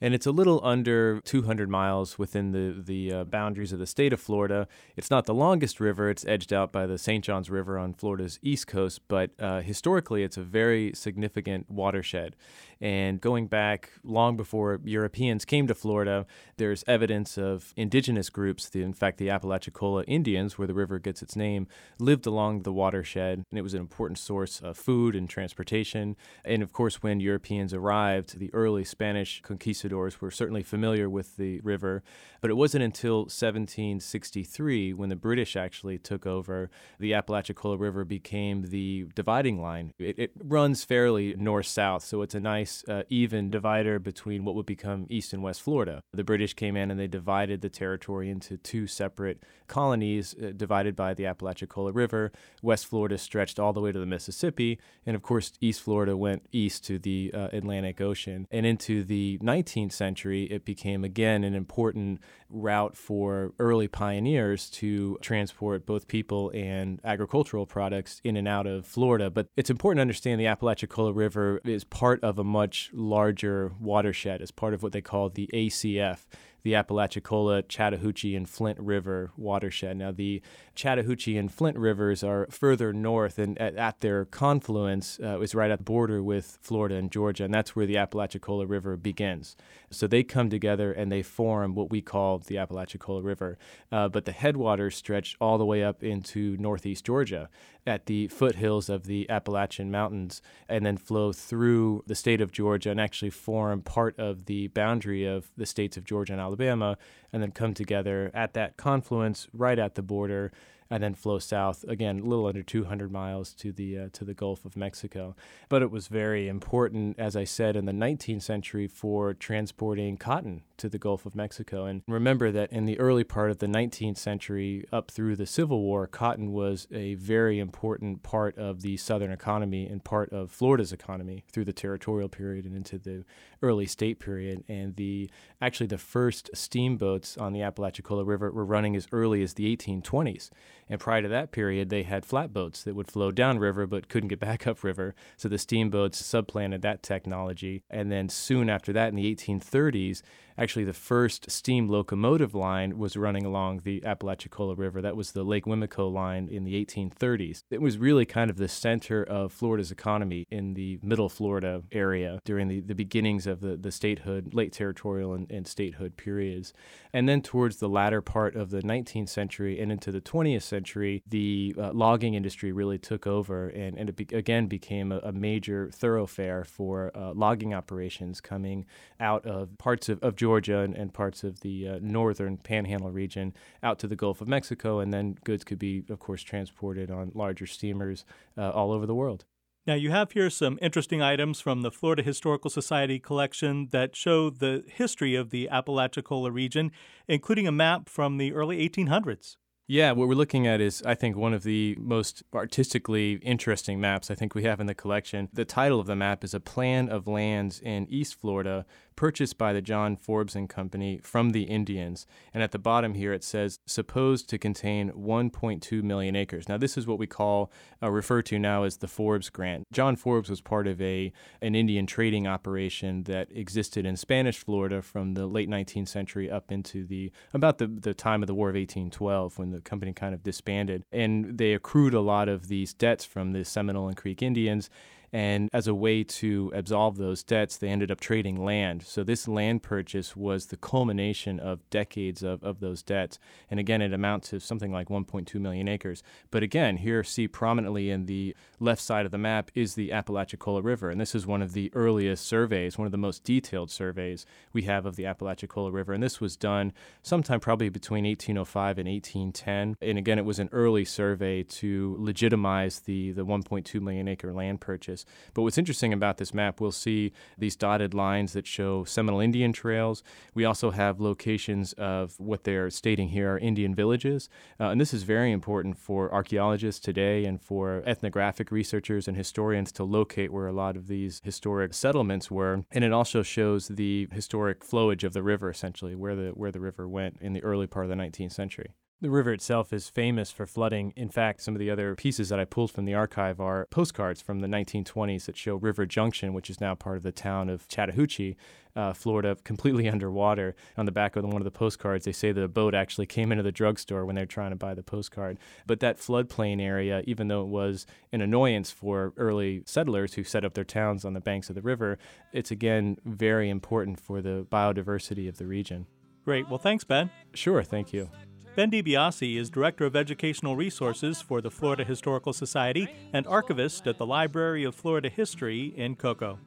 and 0.03 0.13
it's 0.13 0.25
a 0.25 0.31
little 0.31 0.59
under 0.65 1.21
200 1.21 1.69
miles 1.69 2.19
within 2.19 2.51
the 2.51 2.83
the 2.83 3.13
uh, 3.13 3.23
boundaries 3.23 3.71
of 3.71 3.79
the 3.79 3.87
state 3.87 4.11
of 4.11 4.19
Florida. 4.19 4.67
It's 4.97 5.09
not 5.09 5.25
the 5.25 5.33
longest 5.33 5.79
river; 5.79 6.09
it's 6.09 6.25
edged 6.25 6.51
out 6.51 6.73
by 6.73 6.85
the 6.85 6.97
St. 6.97 7.23
Johns 7.23 7.49
River 7.49 7.79
on 7.79 7.93
Florida's 7.93 8.37
east 8.41 8.67
coast, 8.67 8.99
but 9.07 9.31
uh, 9.39 9.61
historically, 9.61 10.23
it's 10.23 10.35
a 10.35 10.43
very 10.43 10.91
significant 10.93 11.71
watershed. 11.71 12.35
And 12.81 13.21
going 13.21 13.47
back 13.47 13.91
long 14.03 14.37
before 14.37 14.79
Europeans 14.83 15.45
came 15.45 15.67
to 15.67 15.75
Florida, 15.75 16.25
there's 16.57 16.83
evidence 16.87 17.37
of 17.37 17.73
indigenous 17.75 18.29
groups. 18.29 18.69
The, 18.69 18.83
in 18.83 18.93
fact, 18.93 19.17
the 19.17 19.29
Apalachicola 19.29 20.03
Indians, 20.07 20.57
where 20.57 20.67
the 20.67 20.73
river 20.73 20.99
gets 20.99 21.21
its 21.21 21.35
name, 21.35 21.67
lived 21.99 22.25
along 22.25 22.63
the 22.63 22.73
watershed, 22.73 23.45
and 23.49 23.57
it 23.59 23.61
was 23.61 23.73
an 23.73 23.79
important 23.79 24.17
source 24.17 24.59
of 24.61 24.77
food 24.77 25.15
and 25.15 25.29
transportation. 25.29 26.15
And 26.45 26.61
of 26.63 26.73
course, 26.73 27.01
when 27.01 27.19
Europeans 27.19 27.73
arrived, 27.73 28.39
the 28.39 28.53
early 28.53 28.83
Spanish 28.83 29.41
conquistadors 29.41 30.21
were 30.21 30.31
certainly 30.31 30.63
familiar 30.63 31.09
with 31.09 31.37
the 31.37 31.59
river, 31.61 32.03
but 32.41 32.51
it 32.51 32.55
wasn't 32.55 32.83
until 32.83 33.19
1763 33.19 34.93
when 34.93 35.09
the 35.09 35.15
British 35.15 35.55
actually 35.55 35.97
took 35.97 36.25
over, 36.25 36.69
the 36.99 37.13
Apalachicola 37.13 37.77
River 37.77 38.03
became 38.03 38.63
the 38.63 39.07
dividing 39.15 39.61
line. 39.61 39.93
It, 39.99 40.19
it 40.19 40.31
runs 40.43 40.83
fairly 40.83 41.35
north 41.37 41.67
south, 41.67 42.03
so 42.03 42.21
it's 42.21 42.35
a 42.35 42.39
nice 42.39 42.62
nice 42.63 42.83
uh, 42.87 43.03
even 43.09 43.49
divider 43.49 43.99
between 43.99 44.45
what 44.45 44.55
would 44.55 44.65
become 44.65 45.05
East 45.09 45.33
and 45.33 45.43
West 45.43 45.61
Florida. 45.61 46.01
The 46.13 46.23
British 46.23 46.53
came 46.53 46.77
in 46.77 46.89
and 46.89 46.99
they 46.99 47.07
divided 47.07 47.61
the 47.61 47.69
territory 47.69 48.29
into 48.29 48.57
two 48.57 48.87
separate 48.87 49.43
colonies, 49.67 50.33
uh, 50.41 50.51
divided 50.55 50.95
by 50.95 51.13
the 51.13 51.25
Apalachicola 51.25 51.91
River. 51.91 52.31
West 52.61 52.87
Florida 52.87 53.17
stretched 53.17 53.59
all 53.59 53.73
the 53.73 53.81
way 53.81 53.91
to 53.91 53.99
the 53.99 54.05
Mississippi, 54.05 54.79
and 55.05 55.15
of 55.15 55.21
course, 55.21 55.51
East 55.59 55.81
Florida 55.81 56.15
went 56.15 56.45
east 56.51 56.85
to 56.85 56.97
the 56.97 57.31
uh, 57.33 57.49
Atlantic 57.51 57.99
Ocean. 57.99 58.47
And 58.49 58.65
into 58.65 59.03
the 59.03 59.39
19th 59.39 59.91
century, 59.91 60.43
it 60.43 60.63
became 60.63 61.03
again 61.03 61.43
an 61.43 61.55
important 61.55 62.21
route 62.53 62.95
for 62.95 63.53
early 63.59 63.87
pioneers 63.87 64.69
to 64.69 65.17
transport 65.21 65.85
both 65.85 66.07
people 66.07 66.51
and 66.53 67.01
agricultural 67.03 67.65
products 67.65 68.21
in 68.23 68.37
and 68.37 68.47
out 68.47 68.67
of 68.67 68.85
Florida. 68.85 69.29
But 69.29 69.47
it's 69.57 69.69
important 69.69 69.97
to 69.97 70.01
understand 70.01 70.39
the 70.39 70.47
Apalachicola 70.47 71.13
River 71.13 71.59
is 71.65 71.83
part 71.83 72.23
of 72.23 72.37
a 72.39 72.43
much 72.43 72.91
larger 72.93 73.73
watershed, 73.79 74.41
as 74.41 74.51
part 74.51 74.73
of 74.73 74.83
what 74.83 74.91
they 74.91 75.01
call 75.01 75.29
the 75.29 75.49
ACF 75.53 76.25
the 76.63 76.75
Apalachicola, 76.75 77.63
Chattahoochee, 77.63 78.35
and 78.35 78.49
Flint 78.49 78.79
River 78.79 79.31
watershed. 79.35 79.97
Now, 79.97 80.11
the 80.11 80.41
Chattahoochee 80.75 81.37
and 81.37 81.51
Flint 81.51 81.77
rivers 81.77 82.23
are 82.23 82.47
further 82.49 82.93
north, 82.93 83.37
and 83.37 83.57
at, 83.59 83.75
at 83.75 83.99
their 83.99 84.25
confluence 84.25 85.19
uh, 85.21 85.39
is 85.41 85.53
right 85.53 85.71
at 85.71 85.79
the 85.79 85.83
border 85.83 86.23
with 86.23 86.57
Florida 86.61 86.95
and 86.95 87.11
Georgia, 87.11 87.43
and 87.43 87.53
that's 87.53 87.75
where 87.75 87.85
the 87.85 87.97
Apalachicola 87.97 88.65
River 88.65 88.95
begins. 88.95 89.55
So 89.91 90.07
they 90.07 90.23
come 90.23 90.49
together 90.49 90.91
and 90.91 91.11
they 91.11 91.21
form 91.21 91.75
what 91.75 91.89
we 91.89 92.01
call 92.01 92.39
the 92.39 92.57
Apalachicola 92.57 93.21
River. 93.21 93.57
Uh, 93.91 94.07
but 94.07 94.25
the 94.25 94.31
headwaters 94.31 94.95
stretch 94.95 95.35
all 95.39 95.57
the 95.57 95.65
way 95.65 95.83
up 95.83 96.03
into 96.03 96.57
northeast 96.57 97.05
Georgia 97.05 97.49
at 97.85 98.05
the 98.05 98.27
foothills 98.29 98.89
of 98.89 99.05
the 99.05 99.29
Appalachian 99.29 99.91
Mountains 99.91 100.41
and 100.69 100.85
then 100.85 100.97
flow 100.97 101.33
through 101.33 102.03
the 102.07 102.15
state 102.15 102.41
of 102.41 102.51
Georgia 102.51 102.91
and 102.91 103.01
actually 103.01 103.29
form 103.29 103.81
part 103.81 104.17
of 104.17 104.45
the 104.45 104.67
boundary 104.69 105.25
of 105.25 105.51
the 105.57 105.65
states 105.65 105.97
of 105.97 106.05
Georgia 106.05 106.33
and 106.33 106.41
Alabama 106.53 106.97
and 107.31 107.41
then 107.41 107.51
come 107.51 107.73
together 107.73 108.29
at 108.33 108.53
that 108.53 108.77
confluence 108.77 109.47
right 109.53 109.79
at 109.79 109.95
the 109.95 110.03
border 110.03 110.51
and 110.93 111.01
then 111.01 111.15
flow 111.15 111.39
south 111.39 111.83
again, 111.87 112.19
a 112.19 112.23
little 112.23 112.45
under 112.45 112.61
200 112.61 113.11
miles 113.11 113.51
to 113.53 113.71
the 113.71 113.97
uh, 113.97 114.09
to 114.13 114.23
the 114.23 114.35
Gulf 114.35 114.63
of 114.63 114.77
Mexico. 114.77 115.35
But 115.67 115.81
it 115.81 115.89
was 115.89 116.07
very 116.07 116.47
important, 116.47 117.17
as 117.17 117.35
I 117.35 117.45
said, 117.45 117.75
in 117.75 117.85
the 117.85 117.91
19th 117.91 118.43
century 118.43 118.87
for 118.87 119.33
transporting 119.33 120.17
cotton 120.17 120.61
to 120.77 120.89
the 120.89 120.99
Gulf 120.99 121.25
of 121.25 121.35
Mexico. 121.35 121.85
And 121.85 122.03
remember 122.07 122.51
that 122.51 122.71
in 122.71 122.85
the 122.85 122.99
early 122.99 123.23
part 123.23 123.49
of 123.49 123.57
the 123.57 123.65
19th 123.65 124.17
century, 124.17 124.85
up 124.91 125.09
through 125.09 125.35
the 125.35 125.47
Civil 125.47 125.81
War, 125.81 126.05
cotton 126.05 126.51
was 126.51 126.87
a 126.91 127.15
very 127.15 127.57
important 127.57 128.21
part 128.21 128.55
of 128.57 128.81
the 128.81 128.97
Southern 128.97 129.31
economy 129.31 129.87
and 129.87 130.03
part 130.03 130.31
of 130.31 130.51
Florida's 130.51 130.93
economy 130.93 131.43
through 131.51 131.65
the 131.65 131.73
territorial 131.73 132.29
period 132.29 132.65
and 132.65 132.75
into 132.75 132.99
the 132.99 133.23
early 133.63 133.87
state 133.87 134.19
period. 134.19 134.63
And 134.67 134.95
the 134.95 135.29
actually 135.59 135.87
the 135.87 135.97
first 135.97 136.51
steamboats 136.53 137.35
on 137.37 137.53
the 137.53 137.61
Apalachicola 137.61 138.25
River 138.25 138.51
were 138.51 138.65
running 138.65 138.95
as 138.95 139.07
early 139.11 139.41
as 139.41 139.55
the 139.55 139.75
1820s. 139.75 140.51
And 140.89 140.99
prior 140.99 141.21
to 141.21 141.27
that 141.29 141.51
period, 141.51 141.89
they 141.89 142.03
had 142.03 142.25
flatboats 142.25 142.83
that 142.83 142.95
would 142.95 143.11
flow 143.11 143.31
downriver 143.31 143.87
but 143.87 144.09
couldn't 144.09 144.29
get 144.29 144.39
back 144.47 144.67
upriver. 144.67 145.15
So 145.37 145.49
the 145.49 145.57
steamboats 145.57 146.23
supplanted 146.23 146.81
that 146.81 147.03
technology. 147.03 147.83
And 147.89 148.11
then 148.11 148.29
soon 148.29 148.69
after 148.69 148.93
that, 148.93 149.09
in 149.09 149.15
the 149.15 149.35
1830s, 149.35 150.21
actually 150.57 150.85
the 150.85 150.93
first 150.93 151.49
steam 151.49 151.87
locomotive 151.87 152.53
line 152.53 152.97
was 152.97 153.15
running 153.15 153.45
along 153.45 153.81
the 153.83 154.03
Apalachicola 154.03 154.75
River. 154.75 155.01
That 155.01 155.15
was 155.15 155.31
the 155.31 155.43
Lake 155.43 155.65
Wimico 155.65 156.11
line 156.11 156.47
in 156.49 156.63
the 156.63 156.83
1830s. 156.85 157.63
It 157.69 157.81
was 157.81 157.97
really 157.97 158.25
kind 158.25 158.49
of 158.49 158.57
the 158.57 158.67
center 158.67 159.23
of 159.23 159.51
Florida's 159.51 159.91
economy 159.91 160.45
in 160.49 160.73
the 160.73 160.99
middle 161.01 161.29
Florida 161.29 161.83
area 161.91 162.39
during 162.45 162.67
the, 162.67 162.81
the 162.81 162.95
beginnings 162.95 163.47
of 163.47 163.61
the, 163.61 163.75
the 163.75 163.91
statehood, 163.91 164.53
late 164.53 164.73
territorial 164.73 165.33
and, 165.33 165.49
and 165.51 165.67
statehood 165.67 166.17
periods. 166.17 166.73
And 167.13 167.27
then 167.29 167.41
towards 167.41 167.77
the 167.77 167.89
latter 167.89 168.21
part 168.21 168.55
of 168.55 168.69
the 168.69 168.81
19th 168.81 169.29
century 169.29 169.79
and 169.79 169.91
into 169.91 170.11
the 170.11 170.21
20th 170.21 170.63
century, 170.63 171.23
the 171.27 171.75
uh, 171.77 171.91
logging 171.93 172.33
industry 172.33 172.71
really 172.71 172.97
took 172.97 173.27
over 173.27 173.69
and, 173.69 173.97
and 173.97 174.09
it 174.09 174.15
be- 174.15 174.35
again 174.35 174.67
became 174.67 175.11
a, 175.11 175.19
a, 175.19 175.31
major 175.31 175.89
thoroughfare 175.91 176.63
for 176.63 177.11
uh, 177.15 177.33
logging 177.33 177.73
operations 177.73 178.39
coming 178.39 178.85
out 179.19 179.45
of 179.45 179.77
parts 179.77 180.09
of, 180.09 180.21
of 180.23 180.35
Georgia 180.43 180.79
and, 180.79 180.93
and 180.93 181.13
parts 181.13 181.41
of 181.45 181.61
the 181.61 181.87
uh, 181.87 181.99
northern 182.01 182.57
panhandle 182.57 183.11
region 183.11 183.53
out 183.81 183.97
to 183.99 184.07
the 184.07 184.15
Gulf 184.17 184.41
of 184.41 184.47
Mexico. 184.49 184.99
And 184.99 185.13
then 185.13 185.37
goods 185.45 185.63
could 185.63 185.79
be, 185.79 186.03
of 186.09 186.19
course, 186.19 186.43
transported 186.43 187.09
on 187.09 187.31
larger 187.33 187.65
steamers 187.65 188.25
uh, 188.57 188.69
all 188.71 188.91
over 188.91 189.05
the 189.05 189.15
world. 189.15 189.45
Now, 189.87 189.93
you 189.93 190.11
have 190.11 190.33
here 190.33 190.49
some 190.49 190.77
interesting 190.81 191.21
items 191.21 191.61
from 191.61 191.81
the 191.81 191.91
Florida 191.91 192.23
Historical 192.23 192.69
Society 192.69 193.19
collection 193.19 193.87
that 193.91 194.17
show 194.17 194.49
the 194.49 194.83
history 194.85 195.33
of 195.33 195.49
the 195.49 195.69
Apalachicola 195.69 196.51
region, 196.51 196.91
including 197.29 197.65
a 197.65 197.71
map 197.71 198.09
from 198.09 198.37
the 198.37 198.51
early 198.51 198.77
1800s. 198.89 199.55
Yeah, 199.85 200.13
what 200.13 200.29
we're 200.29 200.35
looking 200.35 200.65
at 200.65 200.79
is, 200.79 201.03
I 201.05 201.13
think, 201.13 201.35
one 201.35 201.53
of 201.53 201.63
the 201.63 201.97
most 201.99 202.41
artistically 202.53 203.33
interesting 203.41 203.99
maps 203.99 204.31
I 204.31 204.35
think 204.35 204.55
we 204.55 204.63
have 204.63 204.79
in 204.79 204.87
the 204.87 204.95
collection. 204.95 205.49
The 205.51 205.65
title 205.65 205.99
of 205.99 206.07
the 206.07 206.15
map 206.15 206.45
is 206.45 206.53
A 206.53 206.61
Plan 206.61 207.09
of 207.09 207.27
Lands 207.27 207.81
in 207.81 208.07
East 208.09 208.39
Florida 208.39 208.85
purchased 209.15 209.57
by 209.57 209.73
the 209.73 209.81
John 209.81 210.15
Forbes 210.15 210.55
and 210.55 210.69
Company 210.69 211.19
from 211.23 211.51
the 211.51 211.63
Indians. 211.63 212.25
And 212.53 212.63
at 212.63 212.71
the 212.71 212.79
bottom 212.79 213.13
here 213.13 213.33
it 213.33 213.43
says 213.43 213.79
supposed 213.85 214.49
to 214.49 214.57
contain 214.57 215.11
1.2 215.11 216.03
million 216.03 216.35
acres. 216.35 216.67
Now 216.69 216.77
this 216.77 216.97
is 216.97 217.07
what 217.07 217.19
we 217.19 217.27
call 217.27 217.71
uh, 218.01 218.09
refer 218.09 218.41
to 218.43 218.59
now 218.59 218.83
as 218.83 218.97
the 218.97 219.07
Forbes 219.07 219.49
grant. 219.49 219.85
John 219.91 220.15
Forbes 220.15 220.49
was 220.49 220.61
part 220.61 220.87
of 220.87 221.01
a 221.01 221.31
an 221.61 221.75
Indian 221.75 222.05
trading 222.05 222.47
operation 222.47 223.23
that 223.23 223.47
existed 223.51 224.05
in 224.05 224.17
Spanish 224.17 224.57
Florida 224.57 225.01
from 225.01 225.33
the 225.33 225.47
late 225.47 225.69
19th 225.69 226.07
century 226.07 226.49
up 226.49 226.71
into 226.71 227.05
the 227.05 227.31
about 227.53 227.77
the, 227.77 227.87
the 227.87 228.13
time 228.13 228.43
of 228.43 228.47
the 228.47 228.55
War 228.55 228.69
of 228.69 228.75
1812 228.75 229.57
when 229.57 229.71
the 229.71 229.81
company 229.81 230.13
kind 230.13 230.33
of 230.33 230.43
disbanded. 230.43 231.03
And 231.11 231.57
they 231.57 231.73
accrued 231.73 232.13
a 232.13 232.21
lot 232.21 232.49
of 232.49 232.67
these 232.67 232.93
debts 232.93 233.25
from 233.25 233.51
the 233.51 233.63
Seminole 233.63 234.07
and 234.07 234.17
Creek 234.17 234.41
Indians 234.41 234.89
and 235.33 235.67
as 235.73 235.87
a 235.87 235.95
way 235.95 236.23
to 236.23 236.71
absolve 236.75 237.17
those 237.17 237.43
debts, 237.43 237.77
they 237.77 237.89
ended 237.89 238.11
up 238.11 238.19
trading 238.19 238.63
land. 238.63 239.01
So 239.01 239.23
this 239.23 239.47
land 239.47 239.81
purchase 239.81 240.35
was 240.35 240.67
the 240.67 240.77
culmination 240.77 241.59
of 241.59 241.89
decades 241.89 242.43
of, 242.43 242.63
of 242.63 242.81
those 242.81 243.01
debts. 243.01 243.39
And 243.71 243.79
again, 243.79 244.03
it 244.03 244.13
amounts 244.13 244.51
to 244.51 244.59
something 244.59 244.91
like 244.91 245.09
1.2 245.09 245.59
million 245.59 245.87
acres. 245.87 246.21
But 246.51 246.61
again, 246.61 246.97
here 246.97 247.23
see 247.23 247.47
prominently 247.47 248.11
in 248.11 248.27
the 248.27 248.55
left 248.79 249.01
side 249.01 249.25
of 249.25 249.31
the 249.31 249.39
map 249.39 249.71
is 249.73 249.95
the 249.95 250.11
Apalachicola 250.11 250.83
River. 250.83 251.09
And 251.09 251.19
this 251.19 251.33
is 251.33 251.47
one 251.47 251.63
of 251.63 251.73
the 251.73 251.91
earliest 251.95 252.45
surveys, 252.45 252.99
one 252.99 253.07
of 253.07 253.11
the 253.11 253.17
most 253.17 253.43
detailed 253.43 253.89
surveys 253.89 254.45
we 254.71 254.83
have 254.83 255.07
of 255.07 255.15
the 255.15 255.25
Apalachicola 255.25 255.91
River. 255.91 256.13
And 256.13 256.21
this 256.21 256.39
was 256.39 256.55
done 256.55 256.93
sometime 257.23 257.59
probably 257.59 257.89
between 257.89 258.25
1805 258.25 258.99
and 258.99 259.09
1810. 259.09 259.97
And 259.99 260.17
again, 260.19 260.37
it 260.37 260.45
was 260.45 260.59
an 260.59 260.69
early 260.71 261.05
survey 261.05 261.63
to 261.63 262.15
legitimize 262.19 262.99
the, 262.99 263.31
the 263.31 263.45
1.2 263.45 263.99
million 263.99 264.27
acre 264.27 264.53
land 264.53 264.79
purchase. 264.79 265.22
But 265.53 265.63
what's 265.63 265.77
interesting 265.77 266.13
about 266.13 266.37
this 266.37 266.53
map, 266.53 266.81
we'll 266.81 266.91
see 266.91 267.31
these 267.57 267.75
dotted 267.75 268.13
lines 268.13 268.53
that 268.53 268.67
show 268.67 269.03
Seminole 269.03 269.39
Indian 269.39 269.73
trails. 269.73 270.23
We 270.53 270.65
also 270.65 270.91
have 270.91 271.19
locations 271.19 271.93
of 271.93 272.39
what 272.39 272.63
they're 272.63 272.89
stating 272.89 273.29
here 273.29 273.53
are 273.53 273.57
Indian 273.57 273.95
villages. 273.95 274.49
Uh, 274.79 274.89
and 274.89 274.99
this 274.99 275.13
is 275.13 275.23
very 275.23 275.51
important 275.51 275.97
for 275.97 276.33
archaeologists 276.33 276.99
today 276.99 277.45
and 277.45 277.61
for 277.61 278.03
ethnographic 278.05 278.71
researchers 278.71 279.27
and 279.27 279.37
historians 279.37 279.91
to 279.93 280.03
locate 280.03 280.51
where 280.51 280.67
a 280.67 280.73
lot 280.73 280.95
of 280.95 281.07
these 281.07 281.41
historic 281.43 281.93
settlements 281.93 282.49
were. 282.49 282.85
And 282.91 283.03
it 283.03 283.13
also 283.13 283.43
shows 283.43 283.87
the 283.87 284.27
historic 284.31 284.81
flowage 284.81 285.23
of 285.23 285.33
the 285.33 285.43
river, 285.43 285.69
essentially, 285.69 286.15
where 286.15 286.35
the, 286.35 286.49
where 286.49 286.71
the 286.71 286.79
river 286.79 287.07
went 287.07 287.37
in 287.41 287.53
the 287.53 287.63
early 287.63 287.87
part 287.87 288.05
of 288.05 288.09
the 288.09 288.15
19th 288.15 288.51
century. 288.51 288.93
The 289.23 289.29
river 289.29 289.53
itself 289.53 289.93
is 289.93 290.09
famous 290.09 290.51
for 290.51 290.65
flooding. 290.65 291.13
In 291.15 291.29
fact, 291.29 291.61
some 291.61 291.73
of 291.73 291.79
the 291.79 291.89
other 291.89 292.13
pieces 292.13 292.49
that 292.49 292.59
I 292.59 292.65
pulled 292.65 292.91
from 292.91 293.05
the 293.05 293.13
archive 293.13 293.61
are 293.61 293.87
postcards 293.89 294.41
from 294.41 294.59
the 294.59 294.67
1920s 294.67 295.45
that 295.45 295.55
show 295.55 295.75
River 295.75 296.05
Junction, 296.05 296.53
which 296.53 296.69
is 296.69 296.81
now 296.81 296.93
part 296.93 297.15
of 297.15 297.23
the 297.23 297.31
town 297.31 297.69
of 297.69 297.87
Chattahoochee, 297.87 298.57
uh, 298.97 299.13
Florida, 299.13 299.55
completely 299.63 300.09
underwater. 300.13 300.75
On 300.97 301.05
the 301.05 301.13
back 301.13 301.37
of 301.37 301.45
one 301.45 301.55
of 301.55 301.63
the 301.63 301.71
postcards, 301.71 302.25
they 302.25 302.33
say 302.33 302.51
that 302.51 302.61
a 302.61 302.67
boat 302.67 302.93
actually 302.93 303.25
came 303.25 303.53
into 303.53 303.63
the 303.63 303.71
drugstore 303.71 304.25
when 304.25 304.35
they're 304.35 304.45
trying 304.45 304.71
to 304.71 304.75
buy 304.75 304.93
the 304.93 305.01
postcard. 305.01 305.57
But 305.87 306.01
that 306.01 306.17
floodplain 306.17 306.81
area, 306.81 307.23
even 307.25 307.47
though 307.47 307.61
it 307.61 307.69
was 307.69 308.05
an 308.33 308.41
annoyance 308.41 308.91
for 308.91 309.31
early 309.37 309.83
settlers 309.85 310.33
who 310.33 310.43
set 310.43 310.65
up 310.65 310.73
their 310.73 310.83
towns 310.83 311.23
on 311.23 311.33
the 311.33 311.39
banks 311.39 311.69
of 311.69 311.75
the 311.75 311.81
river, 311.81 312.17
it's 312.51 312.71
again 312.71 313.15
very 313.23 313.69
important 313.69 314.19
for 314.19 314.41
the 314.41 314.67
biodiversity 314.69 315.47
of 315.47 315.59
the 315.59 315.65
region. 315.65 316.07
Great. 316.43 316.67
Well, 316.67 316.77
thanks, 316.77 317.05
Ben. 317.05 317.29
Sure. 317.53 317.83
Thank 317.83 318.11
you. 318.11 318.29
Ben 318.75 318.89
DiBiase 318.89 319.55
is 319.55 319.69
Director 319.69 320.03
of 320.03 320.15
Educational 320.15 320.75
Resources 320.75 321.43
for 321.43 321.61
the 321.61 321.69
Florida 321.69 322.03
Historical 322.03 322.53
Society 322.53 323.07
and 323.31 323.45
archivist 323.45 324.07
at 324.07 324.17
the 324.17 324.25
Library 324.25 324.83
of 324.83 324.95
Florida 324.95 325.29
History 325.29 325.93
in 325.95 326.15
Cocoa. 326.15 326.57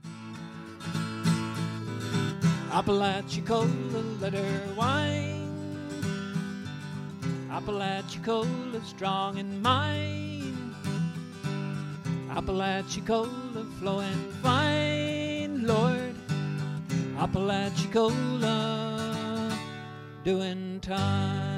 Apalachicola, 2.71 4.21
let 4.21 4.35
her 4.35 4.63
wine. 4.77 5.49
Apalachicola, 7.51 8.81
strong 8.85 9.39
in 9.39 9.61
mind. 9.61 10.77
Apalachicola, 12.31 13.65
flowing 13.81 14.33
fine, 14.45 15.67
Lord. 15.67 16.15
Apalachicola, 17.19 19.59
doing 20.23 20.79
time. 20.81 21.56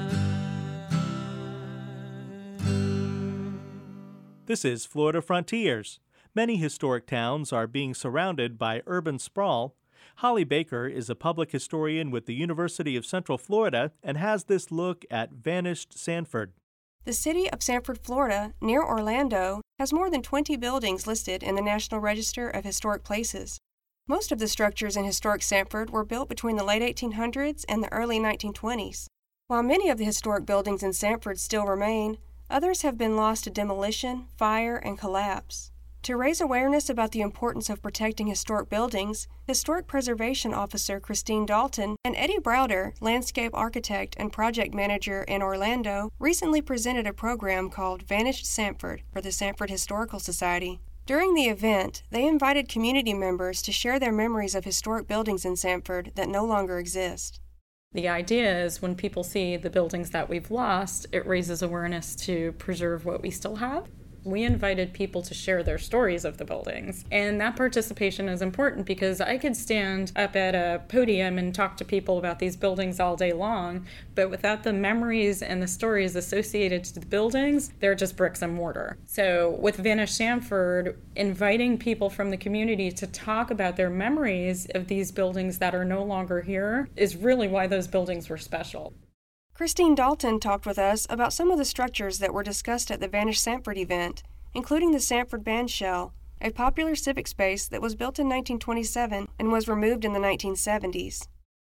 This 4.49 4.65
is 4.65 4.87
Florida 4.87 5.21
Frontiers. 5.21 5.99
Many 6.33 6.55
historic 6.55 7.05
towns 7.05 7.53
are 7.53 7.67
being 7.67 7.93
surrounded 7.93 8.57
by 8.57 8.81
urban 8.87 9.19
sprawl. 9.19 9.75
Holly 10.15 10.43
Baker 10.43 10.87
is 10.87 11.07
a 11.07 11.13
public 11.13 11.51
historian 11.51 12.09
with 12.09 12.25
the 12.25 12.33
University 12.33 12.95
of 12.95 13.05
Central 13.05 13.37
Florida 13.37 13.91
and 14.01 14.17
has 14.17 14.45
this 14.45 14.71
look 14.71 15.05
at 15.11 15.33
vanished 15.33 15.95
Sanford. 15.95 16.53
The 17.05 17.13
city 17.13 17.47
of 17.51 17.61
Sanford, 17.61 17.99
Florida, 17.99 18.55
near 18.59 18.83
Orlando, 18.83 19.61
has 19.77 19.93
more 19.93 20.09
than 20.09 20.23
20 20.23 20.57
buildings 20.57 21.05
listed 21.05 21.43
in 21.43 21.53
the 21.53 21.61
National 21.61 21.99
Register 21.99 22.49
of 22.49 22.65
Historic 22.65 23.03
Places. 23.03 23.59
Most 24.07 24.31
of 24.31 24.39
the 24.39 24.47
structures 24.47 24.97
in 24.97 25.05
historic 25.05 25.43
Sanford 25.43 25.91
were 25.91 26.03
built 26.03 26.27
between 26.27 26.55
the 26.55 26.63
late 26.63 26.81
1800s 26.81 27.65
and 27.69 27.83
the 27.83 27.93
early 27.93 28.19
1920s. 28.19 29.05
While 29.45 29.61
many 29.61 29.89
of 29.89 29.99
the 29.99 30.05
historic 30.05 30.47
buildings 30.47 30.81
in 30.81 30.93
Sanford 30.93 31.39
still 31.39 31.67
remain, 31.67 32.17
Others 32.51 32.81
have 32.81 32.97
been 32.97 33.15
lost 33.15 33.43
to 33.43 33.51
demolition, 33.51 34.25
fire, 34.35 34.77
and 34.77 34.97
collapse. 34.97 35.71
To 36.03 36.15
raise 36.15 36.41
awareness 36.41 36.89
about 36.89 37.11
the 37.11 37.21
importance 37.21 37.69
of 37.69 37.81
protecting 37.81 38.27
historic 38.27 38.69
buildings, 38.69 39.27
Historic 39.45 39.85
Preservation 39.85 40.53
Officer 40.53 40.99
Christine 40.99 41.45
Dalton 41.45 41.97
and 42.03 42.15
Eddie 42.15 42.39
Browder, 42.39 42.93
landscape 43.01 43.51
architect 43.53 44.15
and 44.17 44.33
project 44.33 44.73
manager 44.73 45.23
in 45.23 45.43
Orlando, 45.43 46.11
recently 46.17 46.61
presented 46.61 47.05
a 47.05 47.13
program 47.13 47.69
called 47.69 48.03
Vanished 48.03 48.45
Sanford 48.45 49.03
for 49.11 49.21
the 49.21 49.31
Sanford 49.31 49.69
Historical 49.69 50.19
Society. 50.19 50.79
During 51.05 51.33
the 51.33 51.49
event, 51.49 52.03
they 52.09 52.25
invited 52.25 52.69
community 52.69 53.13
members 53.13 53.61
to 53.63 53.71
share 53.71 53.99
their 53.99 54.11
memories 54.11 54.55
of 54.55 54.65
historic 54.65 55.07
buildings 55.07 55.45
in 55.45 55.55
Sanford 55.55 56.13
that 56.15 56.29
no 56.29 56.45
longer 56.45 56.79
exist. 56.79 57.41
The 57.93 58.07
idea 58.07 58.65
is 58.65 58.83
when 58.83 58.95
people 58.95 59.23
see 59.23 59.57
the 59.57 59.71
buildings 59.71 60.11
that 60.11 60.29
we've 60.29 60.51
lost, 60.51 61.07
it 61.11 61.25
raises 61.25 61.63
awareness 61.63 62.15
to 62.17 62.51
preserve 62.53 63.03
what 63.03 63.23
we 63.23 63.31
still 63.31 63.55
have 63.55 63.87
we 64.23 64.43
invited 64.43 64.93
people 64.93 65.21
to 65.21 65.33
share 65.33 65.63
their 65.63 65.77
stories 65.77 66.25
of 66.25 66.37
the 66.37 66.45
buildings. 66.45 67.05
And 67.11 67.39
that 67.41 67.55
participation 67.55 68.29
is 68.29 68.41
important 68.41 68.85
because 68.85 69.21
I 69.21 69.37
could 69.37 69.55
stand 69.55 70.11
up 70.15 70.35
at 70.35 70.55
a 70.55 70.81
podium 70.87 71.37
and 71.37 71.53
talk 71.53 71.77
to 71.77 71.85
people 71.85 72.17
about 72.17 72.39
these 72.39 72.55
buildings 72.55 72.99
all 72.99 73.15
day 73.15 73.33
long, 73.33 73.85
but 74.15 74.29
without 74.29 74.63
the 74.63 74.73
memories 74.73 75.41
and 75.41 75.61
the 75.61 75.67
stories 75.67 76.15
associated 76.15 76.83
to 76.85 76.99
the 76.99 77.05
buildings, 77.05 77.73
they're 77.79 77.95
just 77.95 78.17
bricks 78.17 78.41
and 78.41 78.53
mortar. 78.53 78.97
So 79.05 79.57
with 79.59 79.77
Vanished 79.77 80.15
Sanford, 80.15 80.99
inviting 81.15 81.77
people 81.77 82.09
from 82.09 82.29
the 82.29 82.37
community 82.37 82.91
to 82.91 83.07
talk 83.07 83.51
about 83.51 83.75
their 83.75 83.89
memories 83.89 84.67
of 84.75 84.87
these 84.87 85.11
buildings 85.11 85.57
that 85.59 85.75
are 85.75 85.85
no 85.85 86.03
longer 86.03 86.41
here 86.41 86.89
is 86.95 87.15
really 87.15 87.47
why 87.47 87.67
those 87.67 87.87
buildings 87.87 88.29
were 88.29 88.37
special. 88.37 88.93
Christine 89.59 89.93
Dalton 89.93 90.39
talked 90.39 90.65
with 90.65 90.79
us 90.79 91.05
about 91.09 91.33
some 91.33 91.51
of 91.51 91.57
the 91.57 91.65
structures 91.65 92.19
that 92.19 92.33
were 92.33 92.43
discussed 92.43 92.89
at 92.89 93.01
the 93.01 93.09
Vanished 93.09 93.43
Sanford 93.43 93.77
event, 93.77 94.23
including 94.53 94.93
the 94.93 95.01
Sanford 95.01 95.43
Bandshell, 95.43 96.13
a 96.39 96.49
popular 96.51 96.95
civic 96.95 97.27
space 97.27 97.67
that 97.67 97.81
was 97.81 97.93
built 97.93 98.19
in 98.19 98.27
1927 98.27 99.27
and 99.37 99.51
was 99.51 99.67
removed 99.67 100.05
in 100.05 100.13
the 100.13 100.19
1970s. 100.19 101.27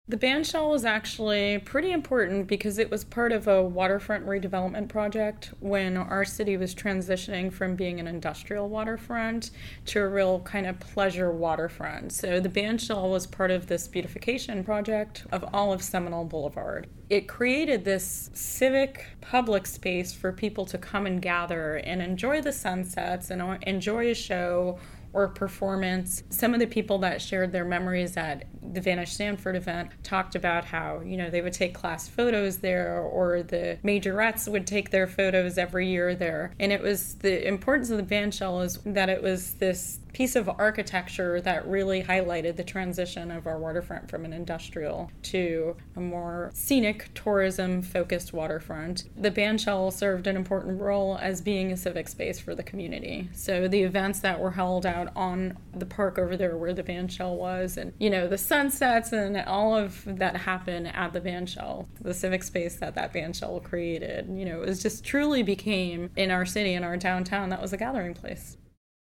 The 0.10 0.18
bandshell 0.18 0.72
was 0.72 0.86
actually 0.86 1.60
pretty 1.60 1.92
important 1.92 2.48
because 2.48 2.80
it 2.80 2.90
was 2.90 3.04
part 3.04 3.32
of 3.32 3.48
a 3.48 3.62
waterfront 3.62 4.26
redevelopment 4.26 4.90
project 4.90 5.52
when 5.60 5.98
our 5.98 6.26
city 6.26 6.58
was 6.58 6.74
transitioning 6.74 7.54
from 7.54 7.76
being 7.76 8.00
an 8.00 8.08
industrial 8.08 8.70
waterfront 8.70 9.52
to 9.86 10.00
a 10.00 10.08
real 10.08 10.40
kind 10.40 10.66
of 10.66 10.80
pleasure 10.80 11.32
waterfront. 11.32 12.12
So 12.12 12.40
the 12.40 12.50
bandshell 12.50 13.12
was 13.12 13.28
part 13.28 13.52
of 13.52 13.68
this 13.68 13.88
beautification 13.88 14.64
project 14.64 15.28
of 15.32 15.46
all 15.54 15.72
of 15.72 15.84
Seminole 15.84 16.26
Boulevard. 16.26 16.88
It 17.12 17.28
created 17.28 17.86
this 17.86 18.32
civic 18.34 19.06
public 19.22 19.68
space 19.68 20.12
for 20.12 20.32
people 20.32 20.66
to 20.66 20.80
come 20.80 21.06
and 21.06 21.22
gather 21.22 21.76
and 21.76 22.02
enjoy 22.02 22.42
the 22.42 22.52
sunsets 22.52 23.30
and 23.30 23.64
enjoy 23.64 24.10
a 24.10 24.16
show 24.16 24.80
or 25.14 25.28
performance. 25.28 26.24
Some 26.30 26.54
of 26.54 26.60
the 26.60 26.68
people 26.68 27.00
that 27.00 27.22
shared 27.22 27.52
their 27.52 27.66
memories 27.66 28.18
at 28.18 28.46
the 28.62 28.82
Vanished 28.82 29.16
Sanford 29.16 29.56
event 29.56 29.92
talked 30.04 30.36
about 30.36 30.66
how, 30.66 31.02
you 31.02 31.18
know, 31.18 31.30
they 31.30 31.42
would 31.42 31.54
take 31.54 31.74
class 31.74 32.08
photos 32.08 32.58
there 32.60 33.00
or 33.00 33.44
the 33.44 33.80
majorettes 33.84 34.48
would 34.52 34.68
take 34.68 34.92
their 34.92 35.08
photos 35.08 35.58
every 35.58 35.90
year 35.90 36.16
there. 36.16 36.54
And 36.60 36.72
it 36.72 36.82
was 36.82 37.16
the 37.16 37.48
importance 37.48 37.90
of 37.90 37.98
the 37.98 38.04
bandshell 38.16 38.64
is 38.64 38.80
that 38.86 39.10
it 39.10 39.24
was 39.24 39.56
this 39.56 40.00
piece 40.14 40.36
of 40.36 40.50
architecture 40.50 41.42
that 41.42 41.68
really 41.68 42.04
highlighted 42.04 42.56
the 42.56 42.64
transition 42.64 43.32
of 43.32 43.48
our 43.48 43.60
waterfront 43.60 44.10
from 44.10 44.26
an 44.26 44.34
industrial 44.34 45.12
to 45.24 45.76
a 45.96 46.00
more 46.00 46.52
scenic 46.54 47.10
tourism 47.14 47.82
focused 47.82 48.34
waterfront. 48.34 49.06
The 49.16 49.32
bandshell 49.32 49.92
served 49.94 50.28
an 50.28 50.36
important 50.36 50.82
role 50.82 51.18
as 51.22 51.42
being 51.42 51.72
a 51.72 51.78
civic 51.78 52.08
space 52.08 52.40
for 52.40 52.56
the 52.56 52.64
community. 52.64 53.30
So 53.34 53.68
the 53.68 53.84
events 53.84 54.20
that 54.22 54.40
were 54.40 54.52
held 54.52 54.86
out 54.86 55.12
on 55.16 55.58
the 55.74 55.86
park 55.86 56.18
over 56.18 56.36
there 56.36 56.58
where 56.58 56.74
the 56.74 56.84
bandshell 56.84 57.36
was. 57.36 57.78
And, 57.78 57.94
you 58.00 58.10
know, 58.10 58.28
the 58.28 58.38
sunsets 58.38 59.12
and 59.12 59.38
all 59.38 59.76
of 59.76 60.04
that 60.06 60.36
happened 60.36 60.88
at 60.88 61.14
the 61.14 61.22
bandshell, 61.22 61.88
the 62.02 62.14
civic 62.14 62.44
space 62.44 62.76
that 62.78 62.96
that 62.96 63.14
bandshell 63.14 63.64
created. 63.64 64.28
You 64.30 64.46
know, 64.46 64.62
it 64.62 64.68
was 64.68 64.82
just 64.82 65.04
truly 65.04 65.44
became 65.44 66.10
in 66.16 66.32
our 66.32 66.46
city, 66.46 66.74
in 66.74 66.84
our 66.84 66.98
downtown, 66.98 67.50
that 67.50 67.62
was 67.62 67.74
a 67.74 67.78
gathering 67.78 68.14
place. 68.14 68.58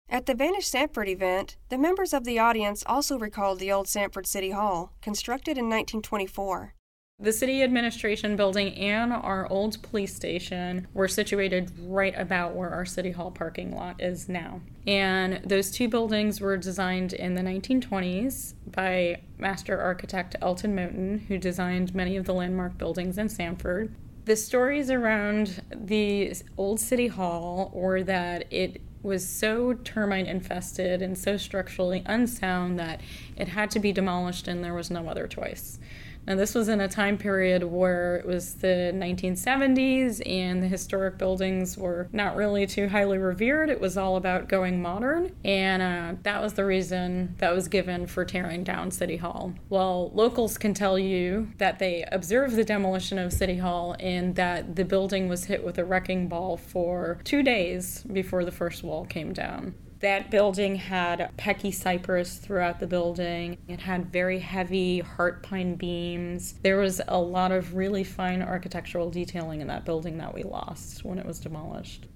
At 0.10 0.26
the 0.26 0.36
Vanish 0.36 0.68
Sanford 0.68 1.10
event, 1.10 1.58
the 1.68 1.78
members 1.78 2.14
of 2.14 2.24
the 2.24 2.40
audience 2.40 2.82
also 2.88 3.20
recalled 3.20 3.60
the 3.60 3.74
old 3.74 3.90
Sanford 3.90 4.26
City 4.26 4.52
Hall, 4.52 4.94
constructed 5.02 5.58
in 5.58 5.66
1924. 5.66 6.74
The 7.20 7.34
city 7.34 7.62
administration 7.62 8.38
building 8.38 8.74
and 8.76 9.12
our 9.12 9.52
old 9.52 9.82
police 9.84 10.16
station 10.16 10.88
were 10.94 11.10
situated 11.10 11.72
right 11.80 12.14
about 12.18 12.56
where 12.56 12.70
our 12.70 12.86
city 12.86 13.12
hall 13.12 13.32
parking 13.32 13.76
lot 13.76 14.02
is 14.02 14.30
now. 14.30 14.62
And 14.86 15.42
those 15.44 15.72
two 15.72 15.90
buildings 15.90 16.40
were 16.40 16.56
designed 16.56 17.12
in 17.12 17.34
the 17.34 17.42
1920s 17.42 18.54
by 18.72 19.22
master 19.38 19.82
architect 19.82 20.38
Elton 20.42 20.74
Moughton, 20.74 21.26
who 21.28 21.38
designed 21.38 21.94
many 21.94 22.16
of 22.16 22.26
the 22.26 22.34
landmark 22.34 22.78
buildings 22.78 23.18
in 23.18 23.28
Sanford. 23.28 23.94
The 24.24 24.36
stories 24.36 24.92
around 24.92 25.64
the 25.74 26.34
old 26.58 26.80
city 26.80 27.08
hall 27.08 27.72
were 27.74 28.04
that 28.04 28.52
it 28.54 28.82
was 29.04 29.28
so 29.28 29.74
termite 29.74 30.28
infested 30.28 31.02
and 31.02 31.18
so 31.18 31.38
structurally 31.38 32.04
unsound 32.06 32.80
that 32.80 33.02
it 33.36 33.50
had 33.50 33.72
to 33.72 33.80
be 33.80 33.92
demolished 33.92 34.48
and 34.48 34.64
there 34.64 34.74
was 34.74 34.90
no 34.90 35.08
other 35.08 35.28
choice. 35.28 35.80
Now, 36.28 36.36
this 36.36 36.54
was 36.54 36.68
in 36.68 36.82
a 36.82 36.90
time 36.90 37.18
period 37.18 37.64
where 37.64 38.18
it 38.18 38.26
was 38.26 38.56
the 38.56 38.92
1970s 38.94 40.22
and 40.28 40.62
the 40.62 40.68
historic 40.68 41.18
buildings 41.18 41.78
were 41.78 42.10
not 42.12 42.36
really 42.36 42.68
too 42.68 42.90
highly 42.90 43.18
revered. 43.18 43.70
It 43.70 43.80
was 43.80 43.98
all 43.98 44.18
about 44.18 44.50
going 44.50 44.82
modern, 44.82 45.34
and 45.46 45.82
uh, 45.82 46.20
that 46.24 46.42
was 46.42 46.54
the 46.54 46.66
reason 46.66 47.36
that 47.38 47.56
was 47.56 47.70
given 47.70 48.08
for 48.08 48.26
tearing 48.26 48.66
down 48.66 48.92
City 48.92 49.16
Hall. 49.16 49.54
Well, 49.70 50.12
locals 50.14 50.58
can 50.58 50.74
tell 50.74 51.00
you 51.00 51.48
that 51.60 51.80
they 51.80 52.04
observed 52.12 52.58
the 52.58 52.66
demolition 52.66 53.18
of 53.18 53.32
City 53.32 53.58
Hall 53.58 53.96
and 53.98 54.36
that 54.36 54.76
the 54.76 54.84
building 54.84 55.30
was 55.30 55.46
hit 55.46 55.64
with 55.64 55.78
a 55.78 55.86
wrecking 55.86 56.28
ball 56.28 56.58
for 56.58 57.22
two 57.24 57.42
days 57.42 58.04
before 58.04 58.44
the 58.44 58.52
first 58.52 58.84
wall 58.84 59.06
came 59.06 59.32
down. 59.32 59.76
That 60.00 60.30
building 60.30 60.76
had 60.76 61.32
pecky 61.38 61.74
cypress 61.74 62.38
throughout 62.38 62.80
the 62.80 62.86
building. 62.86 63.58
It 63.68 63.80
had 63.80 64.12
very 64.12 64.40
heavy 64.40 65.00
heart 65.00 65.42
pine 65.42 65.76
beams. 65.76 66.54
There 66.62 66.78
was 66.78 67.02
a 67.08 67.20
lot 67.20 67.52
of 67.52 67.76
really 67.76 68.04
fine 68.04 68.44
architectural 68.44 69.10
detailing 69.10 69.60
in 69.60 69.68
that 69.68 69.86
building 69.86 70.20
that 70.20 70.36
we 70.36 70.44
lost 70.44 71.04
when 71.04 71.18
it 71.18 71.26
was 71.26 71.40
demolished. 71.40 72.08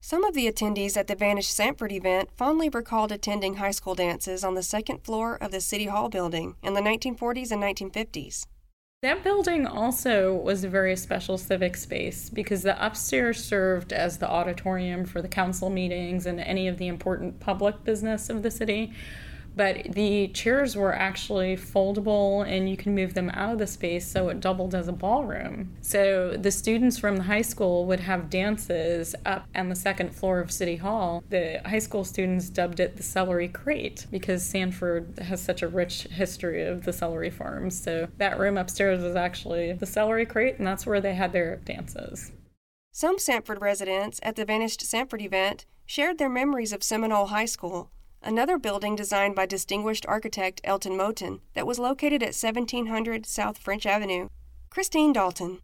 Some 0.00 0.22
of 0.22 0.34
the 0.34 0.46
attendees 0.46 0.96
at 0.96 1.06
the 1.06 1.16
Vanished 1.16 1.50
Sanford 1.50 1.90
event 1.90 2.28
fondly 2.36 2.68
recalled 2.68 3.10
attending 3.10 3.54
high 3.54 3.70
school 3.70 3.94
dances 3.94 4.44
on 4.44 4.54
the 4.54 4.62
second 4.62 5.02
floor 5.02 5.36
of 5.36 5.50
the 5.50 5.60
City 5.60 5.86
Hall 5.86 6.08
building 6.08 6.56
in 6.62 6.74
the 6.74 6.82
1940s 6.82 7.50
and 7.50 7.62
1950s. 7.62 8.46
That 9.04 9.22
building 9.22 9.66
also 9.66 10.34
was 10.34 10.64
a 10.64 10.68
very 10.70 10.96
special 10.96 11.36
civic 11.36 11.76
space 11.76 12.30
because 12.30 12.62
the 12.62 12.82
upstairs 12.82 13.44
served 13.44 13.92
as 13.92 14.16
the 14.16 14.26
auditorium 14.26 15.04
for 15.04 15.20
the 15.20 15.28
council 15.28 15.68
meetings 15.68 16.24
and 16.24 16.40
any 16.40 16.68
of 16.68 16.78
the 16.78 16.86
important 16.86 17.38
public 17.38 17.84
business 17.84 18.30
of 18.30 18.42
the 18.42 18.50
city 18.50 18.94
but 19.56 19.92
the 19.92 20.28
chairs 20.28 20.76
were 20.76 20.94
actually 20.94 21.56
foldable 21.56 22.46
and 22.46 22.68
you 22.68 22.76
can 22.76 22.94
move 22.94 23.14
them 23.14 23.30
out 23.30 23.52
of 23.52 23.58
the 23.58 23.66
space 23.66 24.06
so 24.06 24.28
it 24.28 24.40
doubled 24.40 24.74
as 24.74 24.88
a 24.88 24.92
ballroom. 24.92 25.74
So 25.80 26.36
the 26.36 26.50
students 26.50 26.98
from 26.98 27.16
the 27.16 27.22
high 27.24 27.42
school 27.42 27.86
would 27.86 28.00
have 28.00 28.30
dances 28.30 29.14
up 29.24 29.46
on 29.54 29.68
the 29.68 29.76
second 29.76 30.14
floor 30.14 30.40
of 30.40 30.50
City 30.50 30.76
Hall. 30.76 31.22
The 31.30 31.60
high 31.64 31.78
school 31.78 32.04
students 32.04 32.48
dubbed 32.50 32.80
it 32.80 32.96
the 32.96 33.02
celery 33.02 33.48
crate 33.48 34.06
because 34.10 34.44
Sanford 34.44 35.18
has 35.20 35.42
such 35.42 35.62
a 35.62 35.68
rich 35.68 36.02
history 36.10 36.64
of 36.64 36.84
the 36.84 36.92
celery 36.92 37.30
farms. 37.30 37.80
So 37.80 38.08
that 38.18 38.38
room 38.38 38.56
upstairs 38.56 39.02
was 39.02 39.16
actually 39.16 39.72
the 39.72 39.86
celery 39.86 40.26
crate 40.26 40.58
and 40.58 40.66
that's 40.66 40.86
where 40.86 41.00
they 41.00 41.14
had 41.14 41.32
their 41.32 41.56
dances. 41.56 42.32
Some 42.92 43.18
Sanford 43.18 43.60
residents 43.60 44.20
at 44.22 44.36
the 44.36 44.44
Vanished 44.44 44.80
Sanford 44.82 45.20
event 45.20 45.66
shared 45.86 46.18
their 46.18 46.28
memories 46.28 46.72
of 46.72 46.82
Seminole 46.82 47.26
High 47.26 47.44
School 47.44 47.90
another 48.24 48.58
building 48.58 48.96
designed 48.96 49.34
by 49.34 49.46
distinguished 49.46 50.06
architect 50.06 50.60
Elton 50.64 50.96
Moughton 50.96 51.40
that 51.54 51.66
was 51.66 51.78
located 51.78 52.22
at 52.22 52.34
1700 52.34 53.26
South 53.26 53.58
French 53.58 53.86
Avenue. 53.86 54.28
Christine 54.70 55.12
Dalton. 55.12 55.60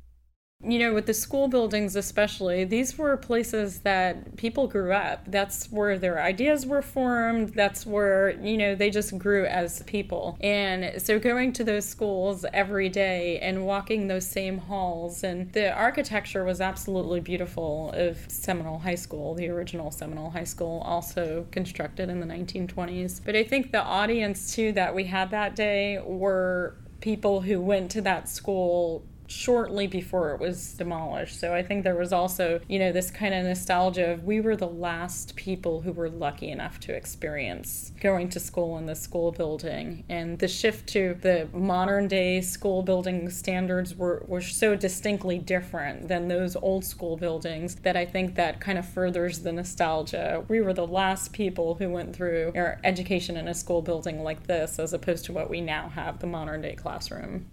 You 0.63 0.79
know, 0.79 0.93
with 0.93 1.07
the 1.07 1.15
school 1.15 1.49
buildings 1.49 1.97
especially, 1.97 2.65
these 2.65 2.99
were 2.99 3.17
places 3.17 3.81
that 3.81 4.37
people 4.37 4.67
grew 4.67 4.93
up. 4.93 5.25
That's 5.27 5.73
where 5.73 5.99
their 5.99 6.23
ideas 6.23 6.67
were 6.67 6.83
formed. 6.83 7.55
That's 7.55 7.87
where, 7.87 8.39
you 8.43 8.59
know, 8.59 8.75
they 8.75 8.91
just 8.91 9.17
grew 9.17 9.47
as 9.47 9.83
people. 9.85 10.37
And 10.43 11.01
so 11.01 11.19
going 11.19 11.55
to 11.55 11.65
those 11.65 11.87
schools 11.87 12.45
every 12.53 12.91
day 12.91 13.39
and 13.39 13.65
walking 13.65 14.07
those 14.07 14.27
same 14.27 14.59
halls, 14.59 15.25
and 15.25 15.51
the 15.53 15.73
architecture 15.73 16.45
was 16.45 16.61
absolutely 16.61 17.21
beautiful 17.21 17.93
of 17.95 18.19
Seminole 18.29 18.81
High 18.81 18.97
School, 18.97 19.35
the 19.35 19.49
original 19.49 19.91
Seminole 19.91 20.29
High 20.29 20.45
School, 20.45 20.83
also 20.85 21.47
constructed 21.53 22.11
in 22.11 22.21
the 22.21 22.27
1920s. 22.27 23.23
But 23.25 23.35
I 23.35 23.45
think 23.45 23.73
the 23.73 23.83
audience, 23.83 24.55
too, 24.55 24.73
that 24.73 24.95
we 24.95 25.05
had 25.05 25.31
that 25.31 25.57
day 25.57 26.03
were 26.05 26.77
people 27.01 27.41
who 27.41 27.63
went 27.63 27.91
to 27.93 28.03
that 28.03 28.29
school 28.29 29.07
shortly 29.31 29.87
before 29.87 30.35
it 30.35 30.41
was 30.41 30.75
demolished. 30.75 31.39
So 31.39 31.55
I 31.55 31.63
think 31.63 31.85
there 31.85 31.95
was 31.95 32.13
also, 32.13 32.61
you 32.69 32.79
know, 32.79 32.93
this 32.93 33.11
kind 33.11 33.33
of 33.33 33.45
nostalgia 33.45 34.11
of 34.13 34.25
we 34.25 34.41
were 34.41 34.57
the 34.57 34.67
last 34.67 35.37
people 35.37 35.81
who 35.81 35.93
were 35.93 36.11
lucky 36.11 36.51
enough 36.51 36.81
to 36.81 36.95
experience 36.95 37.93
going 38.01 38.29
to 38.31 38.41
school 38.41 38.77
in 38.79 38.87
the 38.87 38.95
school 38.95 39.31
building. 39.31 40.05
And 40.09 40.39
the 40.39 40.49
shift 40.49 40.89
to 40.91 41.17
the 41.21 41.49
modern 41.53 42.09
day 42.09 42.41
school 42.41 42.83
building 42.83 43.31
standards 43.31 43.95
were, 43.95 44.25
were 44.27 44.41
so 44.41 44.75
distinctly 44.75 45.39
different 45.39 46.09
than 46.09 46.29
those 46.29 46.57
old 46.57 46.85
school 46.85 47.17
buildings 47.17 47.77
that 47.77 47.97
I 47.97 48.05
think 48.05 48.35
that 48.35 48.61
kind 48.61 48.79
of 48.79 48.89
furthers 48.89 49.41
the 49.41 49.53
nostalgia. 49.53 50.45
We 50.49 50.61
were 50.61 50.75
the 50.75 50.87
last 50.87 51.33
people 51.33 51.77
who 51.77 51.89
went 51.89 52.17
through 52.17 52.53
our 52.57 52.81
education 52.83 53.37
in 53.37 53.47
a 53.47 53.55
school 53.55 53.83
building 53.83 54.23
like 54.23 54.47
this 54.47 54.79
as 54.79 54.93
opposed 54.93 55.25
to 55.27 55.33
what 55.33 55.49
we 55.49 55.61
now 55.61 55.89
have, 55.91 56.19
the 56.19 56.27
modern 56.27 56.63
day 56.63 56.75
classroom. 56.75 57.47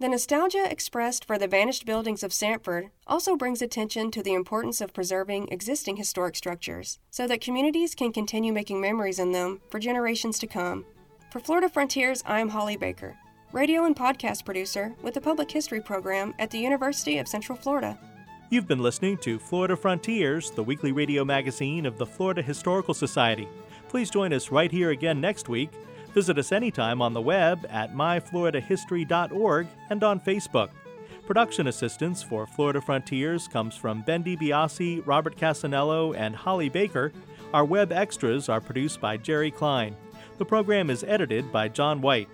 The 0.00 0.08
nostalgia 0.08 0.64
expressed 0.70 1.26
for 1.26 1.36
the 1.36 1.46
vanished 1.46 1.84
buildings 1.84 2.22
of 2.22 2.32
Sanford 2.32 2.88
also 3.06 3.36
brings 3.36 3.60
attention 3.60 4.10
to 4.12 4.22
the 4.22 4.32
importance 4.32 4.80
of 4.80 4.94
preserving 4.94 5.48
existing 5.48 5.96
historic 5.96 6.36
structures 6.36 6.98
so 7.10 7.26
that 7.26 7.42
communities 7.42 7.94
can 7.94 8.10
continue 8.10 8.50
making 8.50 8.80
memories 8.80 9.18
in 9.18 9.32
them 9.32 9.60
for 9.68 9.78
generations 9.78 10.38
to 10.38 10.46
come. 10.46 10.86
For 11.30 11.38
Florida 11.38 11.68
Frontiers, 11.68 12.22
I 12.24 12.40
am 12.40 12.48
Holly 12.48 12.78
Baker, 12.78 13.18
radio 13.52 13.84
and 13.84 13.94
podcast 13.94 14.46
producer 14.46 14.94
with 15.02 15.12
the 15.12 15.20
Public 15.20 15.50
History 15.50 15.82
Program 15.82 16.32
at 16.38 16.50
the 16.50 16.60
University 16.60 17.18
of 17.18 17.28
Central 17.28 17.58
Florida. 17.58 17.98
You've 18.48 18.66
been 18.66 18.82
listening 18.82 19.18
to 19.18 19.38
Florida 19.38 19.76
Frontiers, 19.76 20.50
the 20.50 20.62
weekly 20.62 20.92
radio 20.92 21.26
magazine 21.26 21.84
of 21.84 21.98
the 21.98 22.06
Florida 22.06 22.40
Historical 22.40 22.94
Society. 22.94 23.46
Please 23.88 24.08
join 24.08 24.32
us 24.32 24.50
right 24.50 24.72
here 24.72 24.92
again 24.92 25.20
next 25.20 25.50
week 25.50 25.68
Visit 26.14 26.38
us 26.38 26.50
anytime 26.50 27.00
on 27.00 27.14
the 27.14 27.20
web 27.20 27.66
at 27.70 27.94
myfloridahistory.org 27.94 29.66
and 29.90 30.02
on 30.02 30.20
Facebook. 30.20 30.70
Production 31.26 31.68
assistance 31.68 32.22
for 32.22 32.46
Florida 32.46 32.80
Frontiers 32.80 33.46
comes 33.46 33.76
from 33.76 34.02
Ben 34.02 34.24
DiBiase, 34.24 35.06
Robert 35.06 35.36
Cassanello, 35.36 36.12
and 36.12 36.34
Holly 36.34 36.68
Baker. 36.68 37.12
Our 37.54 37.64
web 37.64 37.92
extras 37.92 38.48
are 38.48 38.60
produced 38.60 39.00
by 39.00 39.16
Jerry 39.16 39.52
Klein. 39.52 39.96
The 40.38 40.44
program 40.44 40.90
is 40.90 41.04
edited 41.04 41.52
by 41.52 41.68
John 41.68 42.00
White. 42.00 42.28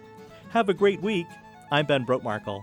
Have 0.50 0.70
a 0.70 0.74
great 0.74 1.02
week. 1.02 1.26
I'm 1.70 1.84
Ben 1.84 2.06
Brotemarkle. 2.06 2.62